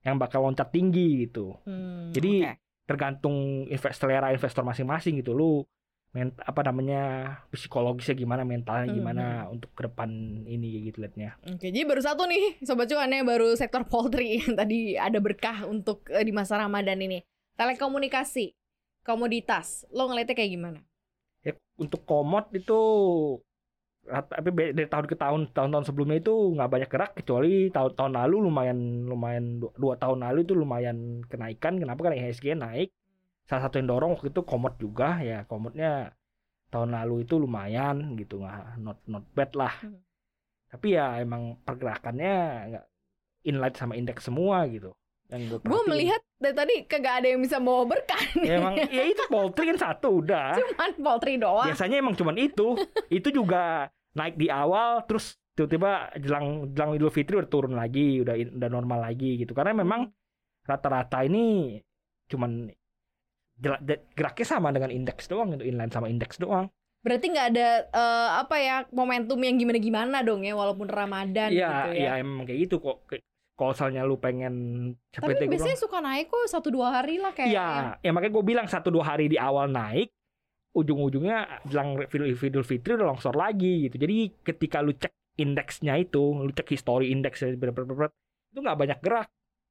yang 0.00 0.16
bakal 0.16 0.40
loncat 0.42 0.70
tinggi 0.70 1.26
gitu 1.26 1.58
Hmm, 1.62 2.08
Jadi, 2.10 2.40
oke. 2.42 2.54
tergantung 2.84 3.36
invest 3.66 4.00
selera 4.00 4.30
investor 4.30 4.64
masing-masing 4.64 5.20
gitu 5.20 5.30
lu 5.30 5.62
ment 6.10 6.34
apa 6.42 6.66
namanya 6.66 7.02
psikologisnya 7.48 8.18
gimana 8.18 8.42
mentalnya 8.42 8.90
Hmm, 8.90 8.96
gimana 8.96 9.24
untuk 9.46 9.70
ke 9.70 9.86
depan 9.86 10.10
ini 10.42 10.90
gitu 10.90 10.98
liatnya 10.98 11.38
Oke, 11.46 11.70
jadi 11.70 11.86
baru 11.86 12.02
satu 12.02 12.26
nih 12.26 12.58
sobat 12.64 12.90
cuan 12.90 13.14
ya 13.14 13.22
baru 13.22 13.54
sektor 13.54 13.86
poultry 13.86 14.34
yang 14.42 14.58
tadi 14.58 14.98
ada 14.98 15.22
berkah 15.22 15.70
untuk 15.70 16.02
eh, 16.10 16.22
di 16.22 16.34
masa 16.34 16.58
Ramadan 16.58 16.98
ini. 16.98 17.22
Telekomunikasi. 17.54 18.56
komoditas 19.00 19.88
lo 19.90 20.06
ngeliatnya 20.06 20.36
kayak 20.36 20.52
gimana 20.52 20.80
ya 21.40 21.56
untuk 21.76 22.04
komod 22.04 22.52
itu 22.52 22.76
tapi 24.10 24.48
dari 24.74 24.88
tahun 24.90 25.06
ke 25.06 25.16
tahun 25.16 25.40
tahun-tahun 25.54 25.84
sebelumnya 25.86 26.18
itu 26.18 26.34
nggak 26.58 26.70
banyak 26.70 26.90
gerak 26.90 27.12
kecuali 27.22 27.70
tahun-tahun 27.70 28.12
lalu 28.12 28.36
lumayan 28.50 28.78
lumayan 29.06 29.62
dua, 29.62 29.72
dua 29.78 29.94
tahun 29.96 30.26
lalu 30.26 30.38
itu 30.42 30.54
lumayan 30.58 31.22
kenaikan. 31.30 31.78
Kenapa? 31.78 32.00
Kan 32.10 32.14
IHSG 32.18 32.58
naik. 32.58 32.90
Salah 33.46 33.66
satu 33.66 33.78
yang 33.78 33.88
dorong 33.90 34.18
waktu 34.18 34.30
itu 34.30 34.42
komod 34.46 34.74
juga 34.78 35.18
ya 35.22 35.46
komodnya 35.46 36.14
tahun 36.70 36.94
lalu 36.94 37.26
itu 37.26 37.34
lumayan 37.38 38.14
gitu 38.14 38.42
nggak 38.42 38.78
not 38.82 38.98
not 39.06 39.24
bad 39.34 39.50
lah. 39.54 39.74
Hmm. 39.82 39.98
tapi 40.70 40.94
ya 40.94 41.18
emang 41.18 41.58
pergerakannya 41.66 42.34
nggak 42.70 42.86
inline 43.42 43.74
sama 43.74 43.98
indeks 43.98 44.30
semua 44.30 44.62
gitu. 44.70 44.94
Yang 45.30 45.42
gue 45.50 45.58
gue 45.66 45.82
melihat 45.90 46.20
dari 46.42 46.54
tadi 46.54 46.74
kagak 46.86 47.14
ada 47.22 47.26
yang 47.30 47.40
bisa 47.42 47.62
bawa 47.62 47.86
berkah 47.86 48.22
ya 48.42 48.58
emang 48.58 48.74
ya 48.90 49.02
itu 49.06 49.22
poultry 49.30 49.70
kan 49.74 49.78
satu 49.78 50.22
udah. 50.22 50.54
Cuman 50.58 50.90
poultry 50.98 51.38
doang. 51.38 51.66
Biasanya 51.70 51.96
emang 52.02 52.14
cuman 52.18 52.36
itu. 52.38 52.74
Itu 53.18 53.34
juga 53.34 53.90
naik 54.16 54.34
di 54.34 54.50
awal 54.50 55.06
terus 55.06 55.38
tiba-tiba 55.54 56.10
jelang 56.18 56.72
jelang 56.72 56.96
Idul 56.96 57.12
Fitri 57.12 57.36
udah 57.36 57.50
turun 57.50 57.74
lagi 57.76 58.22
udah 58.22 58.34
udah 58.56 58.70
normal 58.70 59.06
lagi 59.06 59.38
gitu. 59.38 59.52
Karena 59.52 59.76
memang 59.76 60.08
rata-rata 60.64 61.22
ini 61.26 61.78
cuman 62.30 62.70
geraknya 64.16 64.46
sama 64.46 64.72
dengan 64.72 64.88
indeks 64.88 65.28
doang 65.28 65.52
itu 65.54 65.68
inline 65.68 65.92
sama 65.92 66.08
indeks 66.08 66.40
doang. 66.40 66.72
Berarti 67.00 67.32
nggak 67.32 67.48
ada 67.56 67.68
eh, 67.88 68.28
apa 68.40 68.56
ya 68.60 68.76
momentum 68.92 69.40
yang 69.40 69.56
gimana-gimana 69.56 70.20
dong 70.20 70.44
ya 70.44 70.52
walaupun 70.52 70.88
Ramadan 70.88 71.48
iya 71.52 71.68
gitu 71.88 71.90
ya. 71.96 72.00
iya 72.00 72.12
emang 72.20 72.44
kayak 72.48 72.60
gitu 72.68 72.76
kok. 72.80 73.08
Kalau 73.60 73.76
misalnya 73.76 74.08
lu 74.08 74.16
pengen 74.16 74.54
tapi 75.12 75.36
biasanya 75.44 75.76
suka 75.76 76.00
naik 76.00 76.32
kok 76.32 76.48
satu 76.48 76.72
dua 76.72 76.96
hari 76.96 77.20
lah 77.20 77.36
kayak 77.36 77.52
Iya, 77.52 77.68
ya. 78.00 78.10
makanya 78.16 78.32
gue 78.32 78.44
bilang 78.48 78.64
satu 78.64 78.88
dua 78.88 79.04
hari 79.04 79.28
di 79.28 79.36
awal 79.36 79.68
naik, 79.68 80.08
ujung-ujungnya 80.70 81.66
jelang 81.66 81.98
Idul 82.06 82.66
Fitri 82.66 82.94
udah 82.94 83.10
longsor 83.10 83.34
lagi 83.34 83.90
gitu. 83.90 83.98
Jadi 83.98 84.30
ketika 84.46 84.78
lu 84.82 84.94
cek 84.94 85.10
indeksnya 85.40 85.98
itu, 85.98 86.20
lu 86.20 86.52
cek 86.54 86.68
history 86.70 87.10
indeksnya 87.10 87.54
itu 87.54 88.58
nggak 88.58 88.78
banyak 88.78 88.98
gerak. 89.02 89.28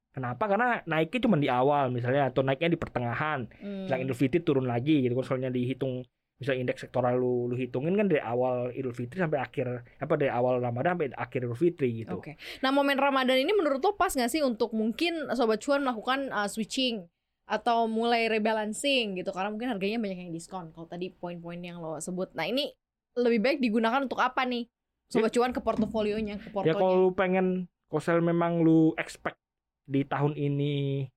Kenapa? 0.10 0.50
Karena 0.50 0.82
naiknya 0.90 1.20
cuma 1.30 1.38
di 1.38 1.48
awal 1.48 1.94
misalnya 1.94 2.34
atau 2.34 2.42
naiknya 2.42 2.74
di 2.76 2.80
pertengahan. 2.82 3.46
Hmm. 3.62 3.86
Jelang 3.86 4.02
Idul 4.10 4.18
Fitri 4.18 4.42
turun 4.42 4.66
lagi 4.66 5.06
gitu. 5.06 5.14
Kalau 5.16 5.28
soalnya 5.28 5.54
dihitung 5.54 6.02
misalnya 6.40 6.72
indeks 6.72 6.88
sektoral 6.88 7.20
lu, 7.20 7.52
lu 7.52 7.56
hitungin 7.60 8.00
kan 8.00 8.08
dari 8.08 8.24
awal 8.24 8.72
Idul 8.74 8.96
Fitri 8.96 9.20
sampai 9.20 9.44
akhir 9.44 9.86
apa 10.00 10.14
dari 10.16 10.32
awal 10.32 10.64
Ramadan 10.64 10.98
sampai 10.98 11.08
akhir 11.14 11.40
Idul 11.46 11.60
Fitri 11.60 11.90
gitu. 12.04 12.18
Oke. 12.18 12.40
Nah, 12.66 12.74
momen 12.74 12.98
Ramadan 12.98 13.38
ini 13.38 13.54
menurut 13.54 13.80
lo 13.84 13.94
pas 13.94 14.12
nggak 14.12 14.32
sih 14.32 14.42
untuk 14.42 14.74
mungkin 14.74 15.30
sobat 15.38 15.62
cuan 15.62 15.86
melakukan 15.86 16.34
uh, 16.34 16.50
switching 16.50 17.06
atau 17.50 17.90
mulai 17.90 18.30
rebalancing 18.30 19.18
gitu 19.18 19.34
karena 19.34 19.50
mungkin 19.50 19.68
harganya 19.68 19.98
banyak 19.98 20.20
yang 20.24 20.32
diskon. 20.32 20.70
Kalau 20.70 20.86
tadi 20.86 21.10
poin-poin 21.10 21.58
yang 21.58 21.82
lo 21.82 21.98
sebut. 21.98 22.30
Nah, 22.32 22.46
ini 22.46 22.70
lebih 23.18 23.42
baik 23.42 23.58
digunakan 23.60 24.00
untuk 24.00 24.22
apa 24.22 24.46
nih? 24.46 24.70
Sobat 25.10 25.34
cuan 25.34 25.50
ke 25.50 25.58
portofolionya, 25.58 26.38
ke 26.38 26.48
Ya 26.48 26.54
portonya. 26.54 26.74
kalau 26.76 26.94
lu 27.02 27.12
pengen 27.12 27.66
kalau 27.90 27.98
sel 28.00 28.22
memang 28.22 28.62
lu 28.62 28.94
expect 28.96 29.42
di 29.84 30.06
tahun 30.06 30.38
ini 30.38 31.10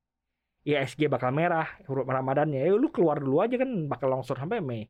ISG 0.63 1.11
bakal 1.11 1.29
merah 1.31 1.69
huruf 1.85 2.07
Ramadannya 2.07 2.63
ya 2.63 2.73
lu 2.73 2.89
keluar 2.89 3.19
dulu 3.19 3.43
aja 3.43 3.59
kan 3.59 3.69
bakal 3.85 4.09
longsor 4.09 4.39
sampai 4.39 4.65
Mei. 4.65 4.89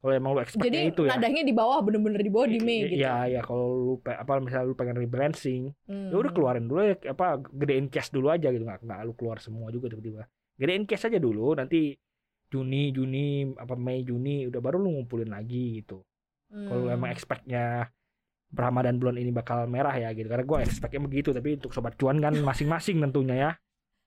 Kalau 0.00 0.10
emang 0.12 0.34
lu 0.34 0.40
expectnya 0.42 0.82
Jadi 0.82 0.90
itu 0.90 1.02
ya. 1.06 1.14
nadahnya 1.14 1.42
di 1.44 1.54
bawah 1.54 1.78
bener-bener 1.80 2.18
di 2.18 2.28
bawah 2.28 2.44
di 2.44 2.58
Mei 2.58 2.90
gitu. 2.90 2.98
Iya, 2.98 3.30
ya 3.30 3.40
kalau 3.40 3.66
lu 3.70 3.92
apa 4.02 4.32
misalnya 4.36 4.66
lu 4.66 4.74
pengen 4.74 4.98
rebalancing, 4.98 5.62
Hmm. 5.86 6.10
ya 6.10 6.16
udah 6.18 6.32
keluarin 6.34 6.66
dulu 6.66 6.80
ya 6.82 6.98
apa 7.06 7.38
gedein 7.46 7.86
cash 7.86 8.10
dulu 8.10 8.28
aja 8.28 8.50
gitu 8.50 8.64
nggak 8.64 8.82
nggak 8.82 8.98
lu 9.00 9.14
keluar 9.14 9.38
semua 9.38 9.70
juga 9.70 9.88
tiba-tiba. 9.88 10.26
Gedein 10.54 10.84
cash 10.84 11.06
aja 11.06 11.18
dulu 11.18 11.54
nanti 11.54 11.94
Juni, 12.46 12.94
Juni, 12.94 13.50
apa 13.58 13.74
Mei, 13.74 14.06
Juni 14.06 14.46
udah 14.46 14.60
baru 14.62 14.78
lu 14.78 14.94
ngumpulin 14.94 15.26
lagi 15.28 15.82
gitu. 15.82 16.00
Kalau 16.46 16.86
Hmm. 16.86 16.94
emang 16.94 17.10
expectnya 17.10 17.90
Ramadan 18.54 19.02
bulan 19.02 19.18
ini 19.18 19.34
bakal 19.34 19.66
merah 19.66 19.90
ya 19.92 20.14
gitu 20.14 20.30
karena 20.30 20.46
gue 20.46 20.58
expectnya 20.62 21.02
begitu 21.02 21.34
tapi 21.34 21.58
untuk 21.58 21.74
sobat 21.74 21.98
cuan 21.98 22.22
kan 22.22 22.30
masing-masing 22.38 23.02
tentunya 23.02 23.34
ya 23.34 23.50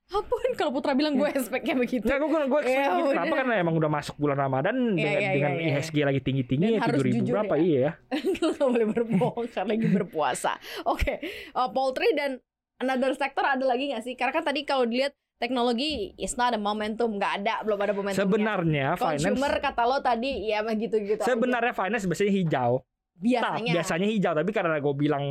Ampun 0.15 0.55
kalau 0.55 0.71
Putra 0.71 0.95
bilang 0.95 1.19
gue 1.19 1.27
expect-nya 1.27 1.75
begitu. 1.75 2.07
Nggak, 2.07 2.15
gue 2.23 2.29
gue 2.47 2.59
expect 2.63 2.79
Ya 2.79 2.95
gitu. 2.95 3.11
Kenapa 3.11 3.35
karena 3.35 3.53
emang 3.59 3.75
udah 3.75 3.91
masuk 3.91 4.15
bulan 4.15 4.39
Ramadan 4.39 4.75
Iya, 4.95 5.03
dengan, 5.03 5.19
iya, 5.19 5.31
dengan 5.35 5.51
iya, 5.51 5.59
iya. 5.59 5.71
IHSG 5.75 5.97
lagi 6.07 6.21
tinggi-tinggi 6.23 6.67
ya 6.71 6.79
tujuh 6.79 7.03
ribu 7.03 7.23
berapa 7.27 7.55
ya. 7.59 7.63
iya 7.67 7.89
Lo 8.39 8.47
gak 8.55 8.67
boleh 8.71 8.87
berbohong 8.87 9.47
karena 9.51 9.69
lagi 9.75 9.87
berpuasa. 9.91 10.51
Oke, 10.87 11.19
uh, 11.51 11.67
poultry 11.67 12.15
dan 12.15 12.39
another 12.79 13.11
sector 13.19 13.43
ada 13.43 13.67
lagi 13.67 13.91
gak 13.91 14.07
sih? 14.07 14.15
Karena 14.15 14.31
kan 14.31 14.47
tadi 14.47 14.63
kalau 14.63 14.87
dilihat 14.87 15.11
teknologi 15.37 16.17
is 16.17 16.33
not 16.33 16.51
a 16.51 16.59
momentum, 16.59 17.13
nggak 17.13 17.33
ada, 17.41 17.53
belum 17.61 17.77
ada 17.77 17.93
momentumnya. 17.93 18.21
sebenarnya 18.25 18.87
Consumer 18.97 19.53
finance 19.53 19.63
kata 19.63 19.83
lo 19.85 19.97
tadi 20.01 20.31
ya 20.49 20.65
gitu-gitu. 20.65 21.21
aja. 21.21 21.29
sebenarnya 21.29 21.73
finance 21.73 22.05
biasanya 22.05 22.33
hijau 22.33 22.71
Nah, 23.17 23.21
biasanya. 23.57 23.71
biasanya 23.73 24.07
hijau 24.09 24.33
tapi 24.33 24.51
karena 24.53 24.77
gue 24.77 24.93
bilang 24.93 25.23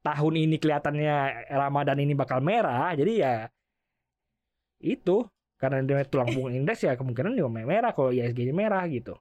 tahun 0.00 0.34
ini 0.38 0.56
kelihatannya 0.56 1.16
Ramadan 1.48 1.98
ini 2.00 2.12
bakal 2.12 2.40
merah 2.40 2.92
jadi 2.92 3.12
ya 3.14 3.34
itu 4.80 5.24
karena 5.56 5.80
dia 5.80 6.04
tulang 6.04 6.28
punggung 6.28 6.52
indeks 6.60 6.84
ya 6.84 6.92
kemungkinan 6.92 7.32
juga 7.32 7.52
merah 7.64 7.92
kalau 7.92 8.12
IHSG 8.12 8.48
nya 8.48 8.54
merah 8.54 8.84
gitu 8.88 9.16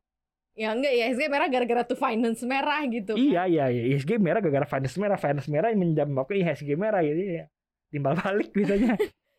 Ya 0.54 0.70
enggak 0.70 0.94
ya, 0.94 1.10
SG 1.10 1.34
merah 1.34 1.50
gara-gara 1.50 1.82
tuh 1.82 1.98
finance 1.98 2.46
merah 2.46 2.78
gitu. 2.86 3.18
Iya 3.18 3.50
iya 3.50 3.74
iya 3.74 3.84
ISG 3.90 4.22
merah 4.22 4.38
gara-gara 4.38 4.70
finance 4.70 5.02
merah 5.02 5.18
finance 5.18 5.50
merah 5.50 5.74
yang 5.74 5.82
menjambak 5.82 6.30
IHSG 6.30 6.78
merah 6.78 7.02
jadi 7.02 7.24
ya 7.42 7.46
timbal 7.90 8.14
balik 8.14 8.54
biasanya. 8.58 8.94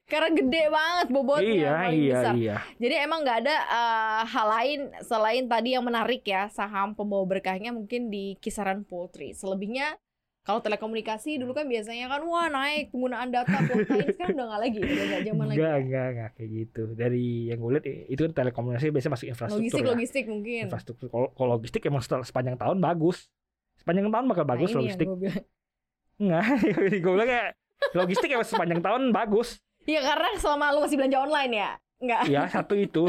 Karena 0.04 0.28
gede 0.36 0.62
banget 0.68 1.06
bobotnya 1.08 1.48
iya 1.48 1.72
paling 1.80 1.96
iya 1.96 2.14
besar. 2.20 2.34
iya. 2.36 2.56
Jadi 2.76 2.94
emang 3.00 3.24
nggak 3.24 3.38
ada 3.40 3.56
eh, 3.56 4.22
hal 4.28 4.46
lain 4.52 4.80
selain 5.00 5.44
tadi 5.48 5.68
yang 5.72 5.84
menarik 5.84 6.20
ya 6.28 6.52
saham 6.52 6.92
pembawa 6.92 7.24
berkahnya 7.24 7.72
mungkin 7.72 8.12
di 8.12 8.36
kisaran 8.36 8.84
poultry. 8.84 9.32
Selebihnya 9.32 9.96
kalau 10.44 10.60
telekomunikasi 10.60 11.40
dulu 11.40 11.56
kan 11.56 11.64
biasanya 11.64 12.12
kan 12.12 12.20
wah 12.28 12.52
naik 12.52 12.92
penggunaan 12.92 13.32
data 13.32 13.48
kuota 13.64 13.96
ini 13.96 14.12
sekarang 14.12 14.36
udah 14.36 14.46
nggak 14.52 14.60
lagi, 14.60 14.78
udah 14.84 15.04
nggak 15.08 15.22
zaman 15.24 15.44
lagi. 15.48 15.56
Enggak 15.56 15.72
ya. 15.72 15.80
enggak 15.80 16.06
enggak 16.12 16.30
kayak 16.36 16.50
gitu. 16.52 16.82
Dari 16.92 17.26
yang 17.48 17.58
gue 17.64 17.70
lihat 17.72 17.86
itu 17.88 18.20
kan 18.28 18.32
telekomunikasi 18.44 18.84
biasanya 18.92 19.12
masuk 19.16 19.26
infrastruktur 19.32 19.64
Logistik 19.64 19.80
ya. 19.80 19.88
logistik 19.88 20.24
mungkin. 20.28 20.62
Infrastruktur 20.68 21.06
kalau 21.08 21.48
logistik 21.56 21.80
emang 21.88 22.02
sepanjang 22.04 22.56
tahun 22.60 22.76
bagus. 22.76 23.32
Sepanjang 23.80 24.12
tahun 24.12 24.26
bakal 24.28 24.44
bagus 24.44 24.68
nah, 24.68 24.78
logistik. 24.84 25.08
Enggak, 26.20 26.44
gue 27.02 27.12
bilang 27.16 27.28
kayak 27.32 27.48
logistik 27.96 28.28
emang 28.28 28.44
sepanjang 28.44 28.80
tahun 28.84 29.02
bagus. 29.16 29.64
Ya 29.84 30.00
karena 30.00 30.28
selama 30.40 30.72
lu 30.72 30.80
masih 30.84 30.96
belanja 30.96 31.18
online 31.20 31.52
ya, 31.52 31.70
nggak? 32.00 32.20
Ya 32.28 32.42
satu 32.48 32.74
itu 32.76 33.02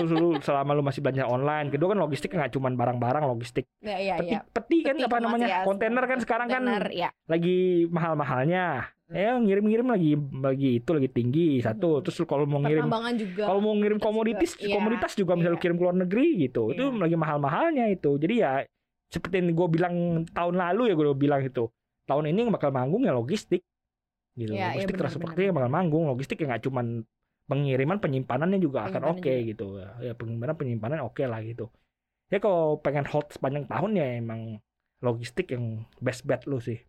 selama 0.44 0.72
lu 0.76 0.84
masih 0.84 1.00
belanja 1.00 1.24
online. 1.28 1.68
Kedua 1.72 1.96
kan 1.96 2.00
logistik 2.04 2.30
nggak 2.36 2.52
cuma 2.52 2.68
barang-barang 2.72 3.24
logistik. 3.32 3.66
Ya 3.80 3.98
iya 4.00 4.16
Peti, 4.20 4.36
iya. 4.36 4.40
peti 4.44 4.78
kan 4.84 4.96
Peti 5.00 5.08
apa 5.08 5.18
namanya? 5.24 5.48
ya, 5.48 5.60
kontainer 5.64 6.04
kan 6.04 6.20
sekarang 6.20 6.48
kan 6.52 6.64
Kontainer, 6.64 6.86
ya. 6.92 7.10
lagi 7.32 7.88
mahal-mahalnya. 7.88 8.92
Ya 9.06 9.38
ngirim-ngirim 9.38 9.86
lagi 9.86 10.18
lagi 10.18 10.70
itu 10.82 10.90
lagi 10.90 11.10
tinggi 11.14 11.62
satu. 11.62 12.02
Hmm. 12.02 12.04
Terus 12.04 12.18
kalau 12.26 12.50
mau 12.50 12.58
ngirim 12.60 12.90
juga. 13.22 13.44
kalau 13.46 13.60
mau 13.62 13.76
ngirim 13.78 14.02
Komoditas 14.02 14.58
komoditas 14.58 14.58
juga, 14.58 14.66
iya, 14.66 14.76
komoditas 14.76 15.12
juga 15.14 15.32
misalnya 15.38 15.54
lu 15.54 15.58
iya. 15.58 15.64
kirim 15.64 15.76
ke 15.78 15.84
luar 15.86 15.98
negeri 16.02 16.28
gitu. 16.50 16.64
Itu 16.74 16.84
Iya. 16.90 17.00
lagi 17.06 17.16
mahal-mahalnya 17.16 17.86
itu. 17.94 18.12
Jadi 18.18 18.36
ya 18.42 18.52
seperti 19.14 19.36
yang 19.40 19.54
gue 19.54 19.68
bilang 19.70 19.96
tahun 20.34 20.56
lalu 20.58 20.82
ya 20.90 20.94
gue 20.98 21.08
bilang 21.14 21.42
itu. 21.46 21.70
Tahun 22.10 22.26
ini 22.26 22.50
yang 22.50 22.54
bakal 22.54 22.74
manggung 22.74 23.06
ya 23.06 23.14
logistik. 23.14 23.62
Gitu. 24.36 24.52
Iya, 24.52 24.76
logistik 24.76 24.96
benar, 24.96 25.02
transportasi 25.08 25.36
benar, 25.40 25.48
yang 25.48 25.56
bakal 25.56 25.72
manggung. 25.72 26.04
Logistik 26.12 26.38
ya 26.44 26.46
nggak 26.52 26.64
cuman 26.68 26.86
pengiriman 27.46 27.98
penyimpanannya 28.02 28.60
juga 28.62 28.92
akan 28.92 29.04
oke 29.16 29.24
juga. 29.24 29.50
gitu. 29.50 29.68
Ya 30.04 30.14
penyimpanan 30.14 30.56
penyimpanan 30.60 31.00
oke 31.08 31.24
lah 31.24 31.40
gitu. 31.42 31.72
Ya 32.30 32.38
kalau 32.44 32.82
pengen 32.82 33.06
hold 33.08 33.32
sepanjang 33.32 33.66
tahun 33.70 33.92
ya 33.96 34.06
emang 34.20 34.60
logistik 35.00 35.54
yang 35.54 35.86
best 36.02 36.26
bet 36.26 36.44
lu 36.50 36.58
sih. 36.60 36.84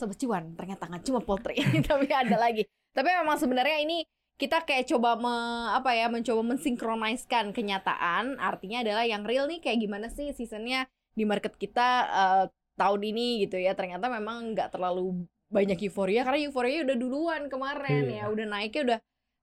Sobat 0.00 0.16
Cuan 0.16 0.56
ternyata 0.56 0.88
nggak 0.88 1.04
cuma 1.04 1.20
poultry 1.20 1.60
tapi 1.88 2.08
ada 2.08 2.40
lagi 2.40 2.64
tapi 2.96 3.08
memang 3.12 3.36
sebenarnya 3.36 3.84
ini 3.84 4.08
kita 4.40 4.64
kayak 4.64 4.88
coba 4.88 5.20
me, 5.20 5.34
apa 5.76 5.92
ya 5.92 6.08
mencoba 6.08 6.40
mensinkroniskan 6.40 7.52
kenyataan 7.52 8.40
artinya 8.40 8.80
adalah 8.80 9.04
yang 9.04 9.28
real 9.28 9.44
nih 9.44 9.60
kayak 9.60 9.84
gimana 9.84 10.08
sih 10.08 10.32
seasonnya 10.32 10.88
di 11.12 11.28
market 11.28 11.60
kita 11.60 12.08
eh, 12.08 12.44
tahun 12.80 13.00
ini 13.04 13.44
gitu 13.44 13.60
ya 13.60 13.76
ternyata 13.76 14.08
memang 14.08 14.56
nggak 14.56 14.72
terlalu 14.72 15.28
banyak 15.50 15.78
euforia 15.90 16.22
karena 16.22 16.46
euforia 16.46 16.86
udah 16.86 16.96
duluan 16.96 17.42
kemarin 17.50 18.06
Iya. 18.06 18.24
ya 18.24 18.24
udah 18.30 18.46
naiknya 18.46 18.82
udah 18.86 18.98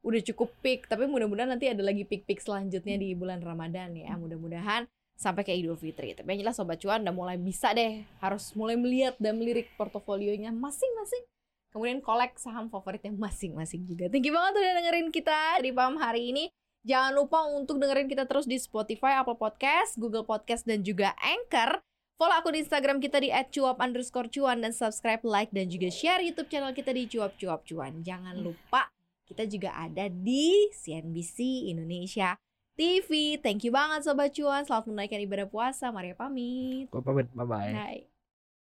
udah 0.07 0.21
cukup 0.23 0.49
peak 0.63 0.87
tapi 0.87 1.03
mudah-mudahan 1.05 1.51
nanti 1.51 1.67
ada 1.67 1.83
lagi 1.83 2.07
peak-peak 2.07 2.39
selanjutnya 2.39 2.95
di 2.95 3.11
bulan 3.11 3.43
Ramadan 3.43 3.91
ya 3.91 4.15
mudah-mudahan 4.15 4.87
sampai 5.17 5.41
ke 5.43 5.51
Idul 5.51 5.75
Fitri. 5.75 6.13
Tapi 6.13 6.37
yang 6.37 6.45
jelas 6.45 6.55
Sobat 6.61 6.77
Cuan 6.77 7.01
udah 7.01 7.11
mulai 7.11 7.41
bisa 7.41 7.73
deh, 7.73 8.05
harus 8.21 8.53
mulai 8.53 8.77
melihat 8.77 9.17
dan 9.17 9.41
melirik 9.41 9.73
portofolionya 9.75 10.53
masing-masing. 10.53 11.25
Kemudian 11.73 11.99
kolek 12.05 12.37
saham 12.37 12.69
favoritnya 12.69 13.11
masing-masing 13.17 13.89
juga. 13.89 14.07
Thank 14.13 14.29
you 14.29 14.33
banget 14.37 14.61
udah 14.61 14.73
dengerin 14.77 15.09
kita 15.09 15.59
di 15.65 15.73
paham 15.73 15.97
hari 15.97 16.31
ini. 16.31 16.45
Jangan 16.87 17.11
lupa 17.17 17.43
untuk 17.49 17.81
dengerin 17.81 18.07
kita 18.07 18.29
terus 18.29 18.47
di 18.47 18.55
Spotify, 18.61 19.19
Apple 19.19 19.35
Podcast, 19.35 19.99
Google 19.99 20.23
Podcast, 20.23 20.63
dan 20.63 20.85
juga 20.85 21.11
Anchor. 21.19 21.83
Follow 22.17 22.33
akun 22.33 22.57
Instagram 22.57 22.97
kita 22.97 23.21
di 23.21 23.29
@cuap 23.29 23.77
underscore 23.77 24.25
cuan 24.33 24.57
dan 24.57 24.73
subscribe, 24.73 25.21
like, 25.21 25.53
dan 25.53 25.69
juga 25.69 25.93
share 25.93 26.25
YouTube 26.25 26.49
channel 26.49 26.73
kita 26.73 26.89
di 26.89 27.05
cuap 27.05 27.37
cuap 27.37 27.61
cuan. 27.61 28.01
Jangan 28.01 28.41
lupa 28.41 28.89
kita 29.29 29.45
juga 29.45 29.77
ada 29.77 30.09
di 30.09 30.65
CNBC 30.73 31.69
Indonesia 31.69 32.33
TV. 32.73 33.37
Thank 33.37 33.69
you 33.69 33.73
banget 33.75 34.01
Sobat 34.01 34.33
Cuan. 34.33 34.65
Selamat 34.65 34.89
menunaikan 34.89 35.21
ibadah 35.21 35.45
puasa. 35.45 35.93
Maria 35.93 36.17
pamit. 36.17 36.89
Gue 36.89 37.05
pamit, 37.05 37.29
bye 37.37 37.45
bye. 37.45 37.73
Bye. 37.73 38.16